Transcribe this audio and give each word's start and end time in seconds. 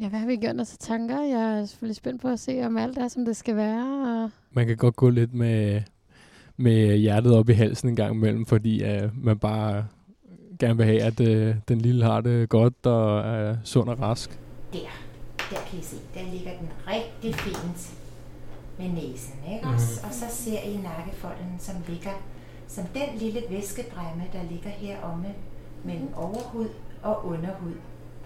Ja, 0.00 0.08
hvad 0.08 0.20
har 0.20 0.26
vi 0.26 0.36
gjort 0.36 0.60
os 0.60 0.76
tanker? 0.78 1.20
Jeg 1.20 1.58
er 1.58 1.64
selvfølgelig 1.64 1.96
spændt 1.96 2.22
på 2.22 2.28
at 2.28 2.40
se, 2.40 2.62
om 2.66 2.76
alt 2.76 2.98
er, 2.98 3.08
som 3.08 3.24
det 3.24 3.36
skal 3.36 3.56
være. 3.56 4.22
Og... 4.24 4.30
Man 4.50 4.66
kan 4.66 4.76
godt 4.76 4.96
gå 4.96 5.10
lidt 5.10 5.34
med, 5.34 5.82
med 6.56 6.96
hjertet 6.96 7.34
op 7.34 7.48
i 7.48 7.52
halsen 7.52 7.88
en 7.88 7.96
gang 7.96 8.14
imellem, 8.14 8.46
fordi 8.46 8.84
uh, 8.84 9.24
man 9.24 9.38
bare 9.38 9.86
gerne 10.58 10.76
vil 10.76 10.86
have, 10.86 11.02
at 11.02 11.20
uh, 11.20 11.54
den 11.68 11.80
lille 11.80 12.04
har 12.04 12.20
det 12.20 12.48
godt 12.48 12.86
og 12.86 13.20
er 13.20 13.56
sund 13.64 13.88
og 13.88 14.00
rask. 14.00 14.40
Der, 14.72 14.78
der 15.50 15.56
kan 15.70 15.78
I 15.78 15.82
se, 15.82 15.96
der 16.14 16.32
ligger 16.32 16.50
den 16.58 16.68
rigtig 16.88 17.34
fint 17.34 17.92
med 18.78 18.88
næsen, 18.88 19.34
ikke 19.52 19.66
mm. 19.66 19.74
også? 19.74 20.00
Og 20.06 20.12
så 20.12 20.24
ser 20.28 20.60
I 20.60 20.76
nakkefolden, 20.76 21.56
som 21.58 21.74
ligger 21.88 22.22
som 22.66 22.84
den 22.84 23.18
lille 23.18 23.40
væskedremme, 23.50 24.24
der 24.32 24.42
ligger 24.50 24.70
heromme 24.70 25.28
mellem 25.84 26.14
overhud 26.14 26.68
og 27.02 27.26
underhud 27.26 27.74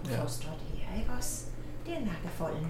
på 0.03 0.11
ja. 0.11 0.23
fosteret 0.23 0.57
her, 0.73 0.99
ikke 0.99 1.11
også? 1.17 1.45
Det 1.85 1.93
er 1.93 2.05
nakkefolden. 2.05 2.67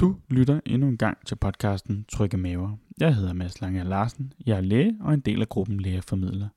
Du 0.00 0.16
lytter 0.28 0.60
endnu 0.66 0.88
en 0.88 0.96
gang 0.96 1.26
til 1.26 1.36
podcasten 1.36 2.04
Trygge 2.08 2.36
Maver. 2.36 2.76
Jeg 3.00 3.14
hedder 3.14 3.32
Mads 3.32 3.60
Lange 3.60 3.84
Larsen, 3.84 4.32
jeg 4.46 4.56
er 4.56 4.60
læge 4.60 4.96
og 5.00 5.14
en 5.14 5.20
del 5.20 5.40
af 5.40 5.48
gruppen 5.48 5.80
Lægeformidler. 5.80 6.48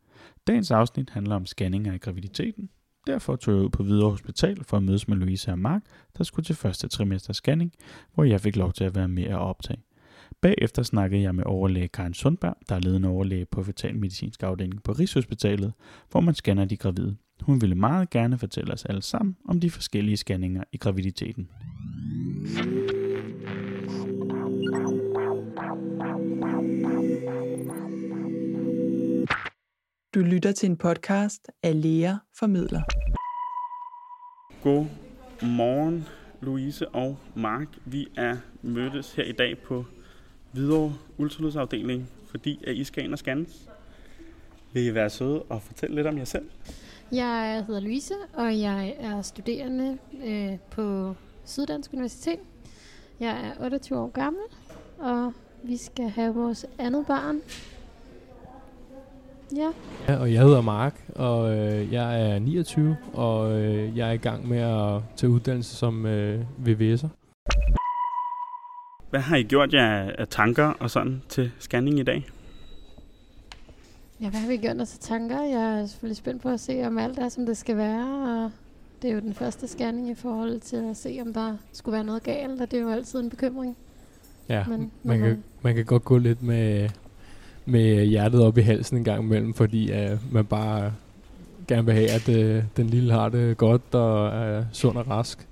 Dagens 0.48 0.72
afsnit 0.72 1.10
handler 1.10 1.36
om 1.36 1.46
scanninger 1.46 1.94
af 1.94 2.00
graviditeten. 2.00 2.70
Derfor 3.08 3.36
tog 3.36 3.54
jeg 3.54 3.64
ud 3.64 3.70
på 3.70 3.84
Hvidovre 3.84 4.12
Hospital 4.12 4.64
for 4.64 4.78
at 4.78 4.84
mødes 4.84 5.08
med 5.08 5.18
Louise 5.18 5.52
og 5.52 5.60
Mark, 5.60 5.82
der 6.18 6.24
skulle 6.24 6.46
til 6.46 6.56
første 6.56 6.88
trimester 6.88 7.34
scanning, 7.34 7.74
hvor 8.14 8.24
jeg 8.24 8.42
fik 8.42 8.56
lov 8.56 8.74
til 8.74 8.84
at 8.84 8.96
være 8.96 9.08
med 9.08 9.24
at 9.24 9.38
optage. 9.38 9.84
Bagefter 10.42 10.84
snakkede 10.84 11.22
jeg 11.22 11.36
med 11.36 11.44
overlæge 11.46 11.88
Karen 11.88 12.14
Sundberg, 12.14 12.58
der 12.70 12.76
er 12.76 12.80
ledende 12.80 13.10
overlæge 13.10 13.46
på 13.46 13.64
fetalmedicinsk 13.64 14.44
afdeling 14.44 14.84
på 14.84 14.92
Rigshospitalet, 14.92 15.74
hvor 16.12 16.22
man 16.22 16.36
scanner 16.36 16.66
de 16.66 16.78
gravide. 16.78 17.16
Hun 17.42 17.62
ville 17.62 17.76
meget 17.76 18.10
gerne 18.10 18.38
fortælle 18.38 18.74
os 18.74 18.86
alle 18.86 19.02
sammen 19.02 19.38
om 19.46 19.60
de 19.60 19.70
forskellige 19.70 20.18
scanninger 20.18 20.64
i 20.72 20.78
graviditeten. 20.78 21.50
Du 30.16 30.20
lytter 30.20 30.52
til 30.52 30.70
en 30.70 30.78
podcast 30.78 31.48
af 31.64 31.82
Læger 31.82 32.18
Formidler. 32.40 32.82
God 34.64 34.86
morgen, 35.42 36.06
Louise 36.42 36.90
og 36.90 37.18
Mark. 37.36 37.68
Vi 37.86 38.08
er 38.18 38.38
mødtes 38.62 39.14
her 39.14 39.24
i 39.24 39.32
dag 39.32 39.58
på 39.58 39.86
Hvidovre 40.52 40.94
Ultralydsafdeling, 41.18 42.10
fordi 42.26 42.64
at 42.68 42.76
I 42.76 42.84
skal 42.84 43.04
ind 43.04 43.14
og 43.14 43.20
scannes. 43.20 43.70
Vil 44.74 44.86
I 44.86 44.94
være 44.94 45.10
søde 45.10 45.44
og 45.44 45.62
fortælle 45.62 45.96
lidt 45.96 46.08
om 46.08 46.18
jer 46.18 46.26
selv? 46.26 46.50
Jeg 47.12 47.64
hedder 47.68 47.82
Louise, 47.82 48.14
og 48.34 48.60
jeg 48.60 48.96
er 49.00 49.22
studerende 49.22 49.98
øh, 50.26 50.58
på 50.72 51.16
Syddansk 51.46 51.94
Universitet. 51.94 52.40
Jeg 53.20 53.30
er 53.30 53.64
28 53.64 54.00
år 54.00 54.08
gammel, 54.08 54.42
og 55.00 55.34
vi 55.64 55.78
skal 55.78 56.10
have 56.10 56.36
vores 56.36 56.66
andet 56.80 57.06
barn. 57.08 57.42
Ja. 59.56 59.72
ja 60.08 60.20
og 60.20 60.34
jeg 60.34 60.42
hedder 60.42 60.62
Mark, 60.62 61.04
og 61.16 61.58
øh, 61.58 61.94
jeg 61.94 62.32
er 62.32 62.40
29, 62.40 62.98
og 63.14 63.62
øh, 63.62 63.98
jeg 63.98 64.08
er 64.10 64.14
i 64.14 64.18
gang 64.18 64.48
med 64.48 64.60
at 64.60 65.02
tage 65.16 65.30
uddannelse 65.30 65.76
som 65.76 66.06
øh, 66.06 66.46
VVS'er. 66.66 67.08
Hvad 69.10 69.20
har 69.20 69.36
I 69.36 69.44
gjort 69.44 69.74
jer 69.74 70.12
af 70.18 70.28
tanker 70.28 70.74
og 70.80 70.90
sådan 70.90 71.22
til 71.30 71.52
scanning 71.60 72.00
i 72.00 72.04
dag? 72.04 72.26
Ja, 74.22 74.30
hvad 74.30 74.40
har 74.40 74.48
vi 74.48 74.58
gjort 74.58 74.82
os 74.82 74.98
tanker? 75.00 75.42
Jeg 75.42 75.80
er 75.80 75.86
selvfølgelig 75.86 76.18
spændt 76.18 76.42
på 76.42 76.50
at 76.50 76.60
se, 76.60 76.84
om 76.88 76.98
alt 76.98 77.20
er, 77.20 77.30
som 77.30 77.46
det 77.46 77.58
skal 77.58 77.78
være. 77.78 78.44
Og 78.44 78.52
det 79.02 79.10
er 79.10 79.14
jo 79.14 79.20
den 79.20 79.34
første 79.34 79.68
scanning 79.68 80.10
i 80.10 80.16
forhold 80.16 80.60
til 80.60 80.76
at 80.76 80.98
se, 80.98 81.20
om 81.22 81.34
der 81.34 81.58
skulle 81.74 81.94
være 81.94 82.04
noget 82.04 82.24
galt, 82.24 82.62
og 82.62 82.72
det 82.72 82.80
er 82.80 82.84
jo 82.84 82.90
altid 82.90 83.20
en 83.20 83.30
bekymring. 83.30 83.78
Ja, 84.50 84.66
men, 84.68 84.92
man, 85.04 85.20
kan, 85.20 85.44
man 85.62 85.76
kan 85.76 85.86
godt 85.86 86.04
gå 86.04 86.18
lidt 86.18 86.44
med, 86.44 86.90
med 87.66 88.06
hjertet 88.06 88.42
op 88.42 88.58
i 88.58 88.62
halsen 88.62 88.98
en 88.98 89.04
gang 89.04 89.24
imellem, 89.24 89.54
fordi 89.54 89.92
uh, 89.92 90.34
man 90.34 90.46
bare 90.46 90.94
gerne 91.68 91.86
vil 91.86 91.94
have, 91.94 92.10
at 92.10 92.30
uh, 92.30 92.64
den 92.78 92.88
lille 92.88 93.14
har 93.14 93.30
det 93.30 93.58
godt 93.58 93.96
og 93.96 94.28
er 94.28 94.66
sund 94.72 94.98
og 94.98 95.10
rask. 95.10 95.48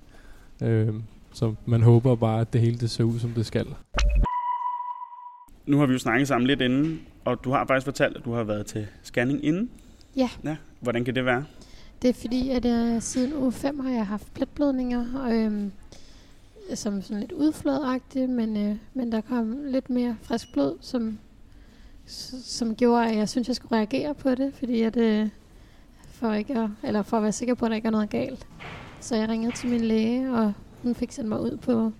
Uh, 0.61 0.95
så 1.33 1.55
man 1.65 1.81
håber 1.81 2.15
bare, 2.15 2.41
at 2.41 2.53
det 2.53 2.61
hele 2.61 2.77
det 2.77 2.89
ser 2.89 3.03
ud, 3.03 3.19
som 3.19 3.29
det 3.29 3.45
skal. 3.45 3.67
Nu 5.69 5.77
har 5.77 5.85
vi 5.85 5.93
jo 5.93 5.99
snakket 5.99 6.27
sammen 6.27 6.47
lidt 6.47 6.61
inden, 6.61 7.01
og 7.25 7.43
du 7.43 7.51
har 7.51 7.65
faktisk 7.65 7.85
fortalt, 7.85 8.17
at 8.17 8.25
du 8.25 8.33
har 8.33 8.43
været 8.43 8.65
til 8.65 8.87
scanning 9.03 9.45
inden. 9.45 9.69
Ja. 10.15 10.29
ja. 10.43 10.55
Hvordan 10.79 11.05
kan 11.05 11.15
det 11.15 11.25
være? 11.25 11.45
Det 12.01 12.09
er 12.09 12.13
fordi, 12.13 12.49
at 12.49 12.65
uh, 12.65 13.01
siden 13.01 13.33
uge 13.33 13.51
5 13.51 13.79
har 13.79 13.91
jeg 13.91 14.07
haft 14.07 14.33
pletblødninger, 14.33 15.05
og, 15.15 15.33
øhm, 15.33 15.71
som 16.73 17.01
sådan 17.01 17.19
lidt 17.19 17.31
udflodagtigt, 17.31 18.29
men, 18.29 18.57
øh, 18.57 18.75
men 18.93 19.11
der 19.11 19.21
kom 19.21 19.57
lidt 19.65 19.89
mere 19.89 20.17
frisk 20.21 20.53
blod, 20.53 20.77
som, 20.81 21.19
som 22.05 22.75
gjorde, 22.75 23.09
at 23.09 23.17
jeg 23.17 23.29
synes, 23.29 23.47
jeg 23.47 23.55
skulle 23.55 23.75
reagere 23.75 24.15
på 24.15 24.35
det, 24.35 24.53
fordi 24.53 24.81
at, 24.81 24.97
øh, 24.97 25.27
for, 26.07 26.33
ikke 26.33 26.59
at, 26.59 26.69
eller 26.83 27.01
for 27.01 27.17
at 27.17 27.23
være 27.23 27.31
sikker 27.31 27.53
på, 27.53 27.65
at 27.65 27.69
der 27.69 27.75
ikke 27.75 27.87
er 27.87 27.91
noget 27.91 28.09
galt. 28.09 28.47
Så 28.99 29.15
jeg 29.15 29.29
ringede 29.29 29.55
til 29.55 29.69
min 29.69 29.81
læge, 29.81 30.33
og 30.33 30.53
hun 30.83 30.95
fik 30.95 31.11
sendt 31.11 31.29
mig 31.29 31.41
ud 31.41 31.57
på 31.57 31.91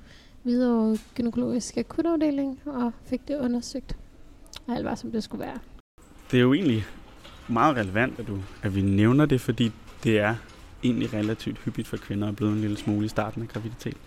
videre 0.43 0.97
gynækologisk 1.15 1.77
akutafdeling 1.77 2.59
og 2.65 2.91
fik 3.05 3.27
det 3.27 3.37
undersøgt. 3.39 3.97
Og 4.67 4.75
alt 4.75 4.85
var, 4.85 4.95
som 4.95 5.11
det 5.11 5.23
skulle 5.23 5.45
være. 5.45 5.59
Det 6.31 6.37
er 6.37 6.41
jo 6.41 6.53
egentlig 6.53 6.85
meget 7.47 7.75
relevant, 7.75 8.19
at, 8.19 8.27
du, 8.27 8.39
at 8.63 8.75
vi 8.75 8.81
nævner 8.81 9.25
det, 9.25 9.41
fordi 9.41 9.71
det 10.03 10.19
er 10.19 10.35
egentlig 10.83 11.13
relativt 11.13 11.57
hyppigt 11.57 11.87
for 11.87 11.97
kvinder 11.97 12.27
at 12.27 12.35
bløde 12.35 12.51
en 12.51 12.61
lille 12.61 12.77
smule 12.77 13.05
i 13.05 13.09
starten 13.09 13.41
af 13.41 13.47
graviditet. 13.47 13.97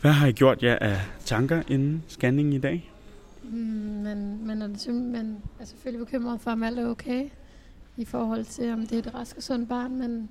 Hvad 0.00 0.12
har 0.12 0.26
I 0.26 0.32
gjort 0.32 0.62
jer 0.62 0.78
af 0.78 1.00
tanker 1.24 1.62
inden 1.68 2.04
scanningen 2.08 2.52
i 2.52 2.58
dag? 2.58 2.92
Mm, 3.42 3.50
men 3.50 4.46
man 4.46 4.62
er, 4.62 4.92
man 4.92 5.36
er 5.60 5.64
selvfølgelig 5.64 6.06
bekymret 6.06 6.40
for, 6.40 6.50
om 6.50 6.62
alt 6.62 6.78
er 6.78 6.88
okay 6.88 7.28
i 7.96 8.04
forhold 8.04 8.44
til, 8.44 8.72
om 8.72 8.86
det 8.86 8.92
er 8.92 8.98
et 8.98 9.14
rask 9.14 9.36
og 9.36 9.42
sundt 9.42 9.68
barn, 9.68 9.98
man, 9.98 10.28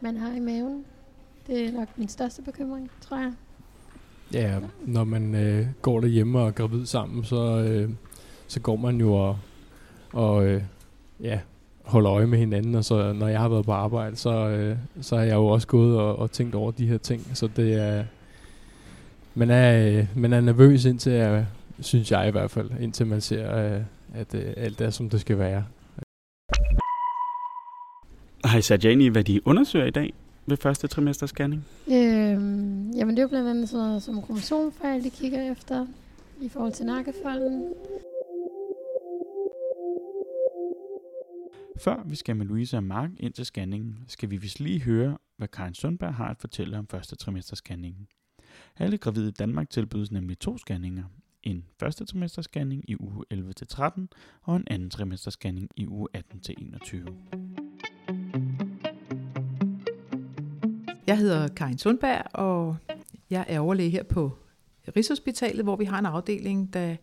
man 0.00 0.16
har 0.16 0.32
i 0.32 0.40
maven. 0.40 0.84
Det 1.46 1.66
er 1.66 1.72
nok 1.72 1.88
min 1.96 2.08
største 2.08 2.42
bekymring, 2.42 2.90
tror 3.00 3.16
jeg. 3.16 3.32
Ja, 4.32 4.58
når 4.86 5.04
man 5.04 5.34
øh, 5.34 5.66
går 5.82 6.00
derhjemme 6.00 6.38
og 6.38 6.46
er 6.46 6.50
gravid 6.50 6.86
sammen, 6.86 7.24
så, 7.24 7.58
øh, 7.58 7.90
så 8.46 8.60
går 8.60 8.76
man 8.76 9.00
jo 9.00 9.12
og, 9.12 9.38
og 10.12 10.46
øh, 10.46 10.62
ja, 11.20 11.40
holder 11.82 12.12
øje 12.12 12.26
med 12.26 12.38
hinanden, 12.38 12.74
og 12.74 12.84
så 12.84 13.12
når 13.12 13.28
jeg 13.28 13.40
har 13.40 13.48
været 13.48 13.64
på 13.64 13.72
arbejde, 13.72 14.16
så, 14.16 14.48
øh, 14.48 14.76
så 15.00 15.16
har 15.16 15.22
jeg 15.22 15.34
jo 15.34 15.46
også 15.46 15.66
gået 15.66 15.98
og, 15.98 16.18
og 16.18 16.30
tænkt 16.30 16.54
over 16.54 16.70
de 16.70 16.86
her 16.86 16.98
ting, 16.98 17.30
så 17.34 17.48
det 17.56 17.74
er, 17.74 18.04
man 19.34 19.50
er, 19.50 19.88
øh, 19.88 20.06
man 20.16 20.32
er 20.32 20.40
nervøs 20.40 20.84
indtil, 20.84 21.12
øh, 21.12 21.44
synes 21.80 22.10
jeg 22.10 22.28
i 22.28 22.30
hvert 22.30 22.50
fald, 22.50 22.70
indtil 22.80 23.06
man 23.06 23.20
ser, 23.20 23.74
øh, 23.74 23.80
at 24.14 24.34
øh, 24.34 24.52
alt 24.56 24.80
er, 24.80 24.90
som 24.90 25.10
det 25.10 25.20
skal 25.20 25.38
være. 25.38 25.64
Har 28.44 28.58
I 28.58 28.62
sat 28.62 28.84
jer 28.84 28.90
ind 28.90 29.02
i, 29.02 29.08
hvad 29.08 29.24
de 29.24 29.46
undersøger 29.46 29.86
i 29.86 29.90
dag? 29.90 30.14
Ved 30.46 30.56
første 30.56 30.86
trimester 30.88 31.26
scanning? 31.26 31.64
Øhm, 31.88 32.90
jamen 32.90 33.10
det 33.10 33.18
er 33.18 33.22
jo 33.22 33.28
blandt 33.28 33.48
andet 33.48 33.68
sådan 33.68 33.86
noget 33.86 34.02
som 34.02 34.22
kromosomfejl, 34.22 35.04
de 35.04 35.10
kigger 35.10 35.52
efter 35.52 35.86
i 36.40 36.48
forhold 36.48 36.72
til 36.72 36.86
nakkefolden. 36.86 37.74
Før 41.80 42.02
vi 42.04 42.16
skal 42.16 42.36
med 42.36 42.46
Louise 42.46 42.76
og 42.76 42.84
Mark 42.84 43.10
ind 43.16 43.32
til 43.32 43.46
scanningen, 43.46 43.98
skal 44.08 44.30
vi 44.30 44.36
vist 44.36 44.60
lige 44.60 44.80
høre, 44.80 45.18
hvad 45.36 45.48
Karin 45.48 45.74
Sundberg 45.74 46.14
har 46.14 46.28
at 46.28 46.36
fortælle 46.38 46.78
om 46.78 46.86
første 46.86 47.16
trimester 47.16 47.56
scanningen. 47.56 48.06
Alle 48.78 48.98
gravide 48.98 49.28
i 49.28 49.32
Danmark 49.32 49.70
tilbydes 49.70 50.10
nemlig 50.10 50.38
to 50.38 50.58
scanninger. 50.58 51.04
En 51.42 51.64
første 51.80 52.04
trimester 52.04 52.42
scanning 52.42 52.90
i 52.90 52.96
uge 53.00 53.24
11-13 53.34 54.06
og 54.42 54.56
en 54.56 54.64
anden 54.66 54.90
trimester 54.90 55.30
scanning 55.30 55.68
i 55.76 55.86
uge 55.86 56.08
18-21. 56.16 57.43
Jeg 61.06 61.18
hedder 61.18 61.48
Karin 61.48 61.78
Sundberg, 61.78 62.22
og 62.32 62.76
jeg 63.30 63.44
er 63.48 63.60
overlæge 63.60 63.90
her 63.90 64.02
på 64.02 64.38
Rigshospitalet, 64.96 65.64
hvor 65.64 65.76
vi 65.76 65.84
har 65.84 65.98
en 65.98 66.06
afdeling, 66.06 66.72
der 66.72 66.96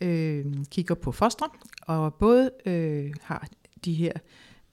øh, 0.00 0.46
kigger 0.70 0.94
på 0.94 1.12
fostre, 1.12 1.48
og 1.82 2.14
både 2.14 2.50
øh, 2.66 3.14
har 3.22 3.48
de 3.84 3.92
her 3.94 4.12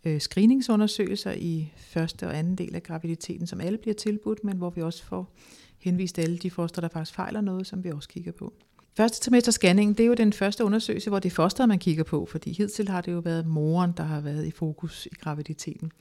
øh, 0.05 0.19
screeningsundersøgelser 0.19 1.31
i 1.31 1.73
første 1.77 2.27
og 2.27 2.37
anden 2.37 2.55
del 2.55 2.75
af 2.75 2.83
graviditeten, 2.83 3.47
som 3.47 3.61
alle 3.61 3.77
bliver 3.77 3.93
tilbudt, 3.95 4.43
men 4.43 4.57
hvor 4.57 4.69
vi 4.69 4.81
også 4.81 5.03
får 5.03 5.33
henvist 5.79 6.19
alle 6.19 6.37
de 6.37 6.51
foster, 6.51 6.81
der 6.81 6.87
faktisk 6.87 7.15
fejler 7.15 7.41
noget, 7.41 7.67
som 7.67 7.83
vi 7.83 7.91
også 7.91 8.09
kigger 8.09 8.31
på. 8.31 8.53
Første 8.97 9.19
trimester 9.19 9.51
scanning, 9.51 9.97
det 9.97 10.03
er 10.03 10.07
jo 10.07 10.13
den 10.13 10.33
første 10.33 10.65
undersøgelse, 10.65 11.09
hvor 11.09 11.19
det 11.19 11.29
er 11.29 11.35
fosteret, 11.35 11.69
man 11.69 11.79
kigger 11.79 12.03
på, 12.03 12.25
fordi 12.25 12.51
hidtil 12.51 12.89
har 12.89 13.01
det 13.01 13.11
jo 13.11 13.19
været 13.19 13.45
moren, 13.45 13.91
der 13.97 14.03
har 14.03 14.21
været 14.21 14.45
i 14.45 14.51
fokus 14.51 15.05
i 15.11 15.15
graviditeten. 15.15 15.91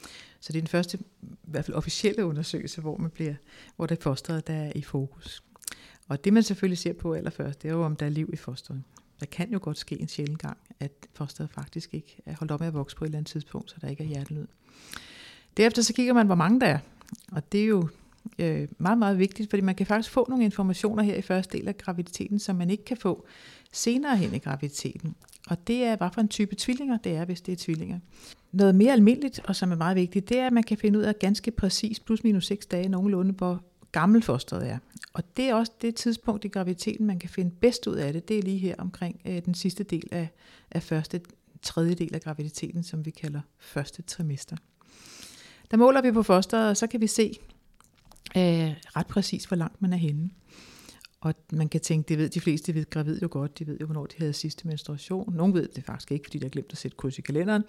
Så 0.40 0.52
det 0.52 0.58
er 0.58 0.62
den 0.62 0.68
første, 0.68 0.98
i 1.22 1.26
hvert 1.42 1.64
fald 1.64 1.76
officielle 1.76 2.24
undersøgelse, 2.24 2.80
hvor, 2.80 2.96
man 2.96 3.10
bliver, 3.10 3.34
hvor 3.76 3.86
det 3.86 3.98
er 3.98 4.02
fosteret, 4.02 4.46
der 4.46 4.54
er 4.54 4.72
i 4.74 4.82
fokus. 4.82 5.42
Og 6.08 6.24
det 6.24 6.32
man 6.32 6.42
selvfølgelig 6.42 6.78
ser 6.78 6.92
på 6.92 7.14
allerførst, 7.14 7.62
det 7.62 7.68
er 7.68 7.72
jo, 7.72 7.84
om 7.84 7.96
der 7.96 8.06
er 8.06 8.10
liv 8.10 8.30
i 8.32 8.36
fosteret. 8.36 8.82
Der 9.20 9.26
kan 9.26 9.52
jo 9.52 9.58
godt 9.62 9.78
ske 9.78 10.00
en 10.00 10.08
sjældent 10.08 10.38
gang, 10.38 10.56
at 10.80 10.92
fosteret 11.14 11.50
faktisk 11.50 11.94
ikke 11.94 12.22
er 12.26 12.34
holdt 12.38 12.52
op 12.52 12.60
med 12.60 12.66
at 12.66 12.74
vokse 12.74 12.96
på 12.96 13.04
et 13.04 13.08
eller 13.08 13.18
andet 13.18 13.30
tidspunkt, 13.30 13.70
så 13.70 13.76
der 13.80 13.88
ikke 13.88 14.04
er 14.04 14.08
hjertelyd. 14.08 14.46
Derefter 15.56 15.82
så 15.82 15.92
kigger 15.94 16.12
man, 16.12 16.26
hvor 16.26 16.34
mange 16.34 16.60
der 16.60 16.66
er. 16.66 16.78
Og 17.32 17.52
det 17.52 17.60
er 17.60 17.66
jo 17.66 17.88
øh, 18.38 18.68
meget, 18.78 18.98
meget 18.98 19.18
vigtigt, 19.18 19.50
fordi 19.50 19.62
man 19.62 19.74
kan 19.74 19.86
faktisk 19.86 20.10
få 20.10 20.26
nogle 20.28 20.44
informationer 20.44 21.02
her 21.02 21.16
i 21.16 21.22
første 21.22 21.58
del 21.58 21.68
af 21.68 21.78
graviditeten, 21.78 22.38
som 22.38 22.56
man 22.56 22.70
ikke 22.70 22.84
kan 22.84 22.96
få 22.96 23.26
senere 23.72 24.16
hen 24.16 24.34
i 24.34 24.38
graviditeten. 24.38 25.14
Og 25.48 25.66
det 25.66 25.84
er, 25.84 25.96
hvad 25.96 26.08
for 26.14 26.20
en 26.20 26.28
type 26.28 26.56
tvillinger 26.58 26.98
det 26.98 27.12
er, 27.16 27.24
hvis 27.24 27.40
det 27.40 27.52
er 27.52 27.56
tvillinger. 27.56 27.98
Noget 28.52 28.74
mere 28.74 28.92
almindeligt, 28.92 29.40
og 29.44 29.56
som 29.56 29.72
er 29.72 29.76
meget 29.76 29.96
vigtigt, 29.96 30.28
det 30.28 30.38
er, 30.38 30.46
at 30.46 30.52
man 30.52 30.62
kan 30.62 30.78
finde 30.78 30.98
ud 30.98 31.04
af 31.04 31.18
ganske 31.18 31.50
præcis, 31.50 32.00
plus 32.00 32.24
minus 32.24 32.46
6 32.46 32.66
dage 32.66 32.88
nogenlunde, 32.88 33.32
hvor 33.32 33.62
gammel 33.92 34.22
fosteret 34.22 34.68
er. 34.68 34.78
Og 35.12 35.36
det 35.36 35.44
er 35.44 35.54
også 35.54 35.72
det 35.82 35.94
tidspunkt 35.94 36.44
i 36.44 36.48
graviditeten, 36.48 37.06
man 37.06 37.18
kan 37.18 37.30
finde 37.30 37.50
bedst 37.50 37.86
ud 37.86 37.96
af 37.96 38.12
det. 38.12 38.28
Det 38.28 38.38
er 38.38 38.42
lige 38.42 38.58
her 38.58 38.74
omkring 38.78 39.20
øh, 39.26 39.44
den 39.44 39.54
sidste 39.54 39.84
del 39.84 40.08
af, 40.12 40.28
af 40.70 40.82
første 40.82 41.20
tredjedel 41.62 42.14
af 42.14 42.20
graviditeten, 42.20 42.82
som 42.82 43.04
vi 43.04 43.10
kalder 43.10 43.40
første 43.58 44.02
trimester. 44.02 44.56
Der 45.70 45.76
måler 45.76 46.02
vi 46.02 46.12
på 46.12 46.22
fosteret, 46.22 46.70
og 46.70 46.76
så 46.76 46.86
kan 46.86 47.00
vi 47.00 47.06
se 47.06 47.38
øh, 48.36 48.74
ret 48.96 49.06
præcis, 49.06 49.44
hvor 49.44 49.56
langt 49.56 49.82
man 49.82 49.92
er 49.92 49.96
henne. 49.96 50.30
Og 51.24 51.34
man 51.52 51.68
kan 51.68 51.80
tænke, 51.80 52.08
det 52.08 52.18
ved 52.18 52.28
de 52.28 52.40
fleste 52.40 52.74
ved 52.74 52.90
gravid 52.90 53.22
jo 53.22 53.28
godt, 53.30 53.58
de 53.58 53.66
ved 53.66 53.76
jo, 53.80 53.86
hvornår 53.86 54.06
de 54.06 54.14
havde 54.18 54.32
sidste 54.32 54.68
menstruation. 54.68 55.34
Nogle 55.34 55.54
ved 55.54 55.68
det 55.68 55.84
faktisk 55.84 56.12
ikke, 56.12 56.24
fordi 56.26 56.38
de 56.38 56.44
har 56.44 56.50
glemt 56.50 56.72
at 56.72 56.78
sætte 56.78 56.96
kryds 56.96 57.18
i 57.18 57.22
kalenderen. 57.22 57.62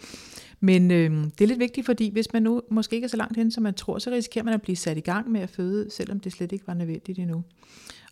Men 0.60 0.92
øh, 0.92 1.24
det 1.24 1.42
er 1.42 1.48
lidt 1.48 1.60
vigtigt, 1.60 1.86
fordi 1.86 2.10
hvis 2.10 2.34
man 2.34 2.44
nu 2.44 2.62
måske 2.72 2.96
ikke 2.96 3.06
er 3.06 3.10
så 3.10 3.18
langt 3.18 3.38
hen, 3.38 3.52
som 3.52 3.64
man 3.64 3.74
tror, 3.74 4.00
så 4.00 4.12
risikerer 4.12 4.44
man 4.44 4.54
at 4.54 4.62
blive 4.62 4.76
sat 4.76 4.98
i 4.98 5.02
gang 5.02 5.32
med 5.32 5.42
at 5.42 5.50
føde, 5.50 5.92
selvom 5.92 6.20
det 6.20 6.32
slet 6.32 6.52
ikke 6.52 6.68
var 6.68 6.74
nødvendigt 6.74 7.20
endnu. 7.20 7.44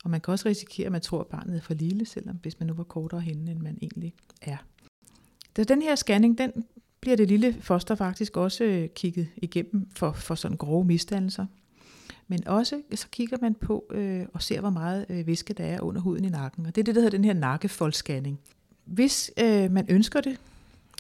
Og 0.04 0.10
man 0.10 0.22
kan 0.22 0.32
også 0.32 0.50
risikere, 0.50 0.86
at 0.86 0.92
man 0.92 1.02
tror, 1.02 1.20
at 1.20 1.28
barnet 1.28 1.58
er 1.58 1.62
for 1.62 1.74
lille, 1.74 2.06
selvom 2.06 2.36
hvis 2.42 2.60
man 2.60 2.68
nu 2.68 2.74
var 2.74 2.84
kortere 2.84 3.22
henne, 3.22 3.52
end 3.52 3.60
man 3.60 3.78
egentlig 3.82 4.14
er. 4.42 4.58
Så 5.56 5.64
den 5.64 5.82
her 5.82 5.96
scanning, 5.96 6.38
den 6.38 6.52
bliver 7.02 7.18
det 7.18 7.28
lille 7.28 7.56
foster 7.60 7.96
faktisk 7.96 8.38
også 8.38 8.64
øh, 8.64 8.90
kigget 8.96 9.28
igennem 9.38 9.88
for, 9.96 10.12
for 10.12 10.36
sådan 10.36 10.58
grove 10.58 10.86
misdannelser. 10.86 11.46
Men 12.28 12.48
også 12.48 12.82
så 12.96 13.08
kigger 13.12 13.38
man 13.42 13.54
på 13.54 13.86
øh, 13.92 14.26
og 14.34 14.42
ser, 14.42 14.60
hvor 14.60 14.70
meget 14.70 15.06
øh, 15.10 15.28
væske 15.28 15.54
der 15.54 15.66
er 15.66 15.82
under 15.82 16.02
huden 16.02 16.26
i 16.26 16.30
nakken. 16.30 16.66
Og 16.66 16.76
det 16.76 16.82
er 16.82 16.86
det, 16.86 16.96
der 16.96 17.02
hedder 17.02 17.18
den 17.18 17.26
her 17.26 17.34
nakkefoldscanning. 17.34 18.40
Hvis 18.86 19.32
øh, 19.44 19.72
man 19.72 19.86
ønsker 19.90 20.22
det, 20.22 20.38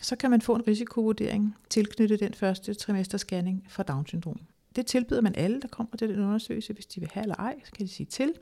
så 0.01 0.15
kan 0.15 0.29
man 0.29 0.41
få 0.41 0.55
en 0.55 0.67
risikovurdering 0.67 1.55
tilknyttet 1.69 2.19
den 2.19 2.33
første 2.33 2.73
trimesterscanning 2.73 3.65
for 3.69 3.83
Down-syndrom. 3.83 4.39
Det 4.75 4.85
tilbyder 4.85 5.21
man 5.21 5.35
alle, 5.35 5.61
der 5.61 5.67
kommer 5.67 5.97
til 5.97 6.09
den 6.09 6.19
undersøgelse, 6.19 6.73
hvis 6.73 6.85
de 6.85 6.99
vil 6.99 7.09
have 7.13 7.21
eller 7.21 7.35
ej, 7.35 7.55
så 7.63 7.71
kan 7.71 7.85
de 7.85 7.91
sige 7.91 8.07
til. 8.07 8.33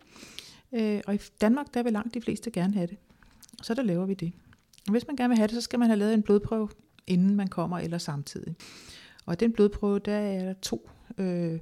Øh, 0.73 1.01
og 1.07 1.15
i 1.15 1.19
Danmark, 1.41 1.73
der 1.73 1.83
vil 1.83 1.93
langt 1.93 2.13
de 2.13 2.21
fleste 2.21 2.51
gerne 2.51 2.73
have 2.73 2.87
det. 2.87 2.97
Så 3.61 3.73
der 3.73 3.83
laver 3.83 4.05
vi 4.05 4.13
det. 4.13 4.31
Og 4.87 4.91
hvis 4.91 5.07
man 5.07 5.15
gerne 5.15 5.29
vil 5.29 5.37
have 5.37 5.47
det, 5.47 5.55
så 5.55 5.61
skal 5.61 5.79
man 5.79 5.87
have 5.87 5.99
lavet 5.99 6.13
en 6.13 6.23
blodprøve, 6.23 6.69
inden 7.07 7.35
man 7.35 7.47
kommer, 7.47 7.79
eller 7.79 7.97
samtidig. 7.97 8.55
Og 9.25 9.39
den 9.39 9.53
blodprøve, 9.53 9.99
der 9.99 10.13
er 10.13 10.45
der 10.45 10.53
to 10.53 10.89
øh, 11.17 11.59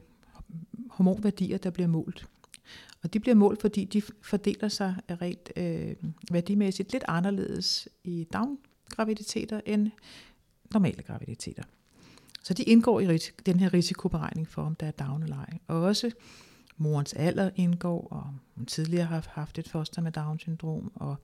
hormonværdier, 0.89 1.57
der 1.57 1.69
bliver 1.69 1.87
målt. 1.87 2.27
Og 3.03 3.13
de 3.13 3.19
bliver 3.19 3.35
målt, 3.35 3.61
fordi 3.61 3.85
de 3.85 4.01
fordeler 4.21 4.67
sig 4.67 4.95
rent 5.21 5.51
øh, 5.55 5.95
værdimæssigt 6.31 6.91
lidt 6.91 7.03
anderledes 7.07 7.87
i 8.03 8.27
down-graviditeter 8.33 9.61
end 9.65 9.91
normale 10.73 11.03
graviditeter. 11.03 11.63
Så 12.43 12.53
de 12.53 12.63
indgår 12.63 12.99
i 12.99 13.17
den 13.45 13.59
her 13.59 13.73
risikoberegning 13.73 14.47
for, 14.47 14.63
om 14.63 14.75
der 14.75 14.87
er 14.87 14.91
down 14.91 15.23
eller 15.23 15.37
ej. 15.37 15.57
Og 15.67 15.81
også 15.81 16.11
morens 16.77 17.13
alder 17.13 17.49
indgår, 17.55 18.07
og 18.11 18.33
hun 18.55 18.65
tidligere 18.65 19.05
har 19.05 19.27
haft 19.31 19.57
et 19.57 19.69
foster 19.69 20.01
med 20.01 20.11
Down-syndrom, 20.11 20.91
og 20.95 21.15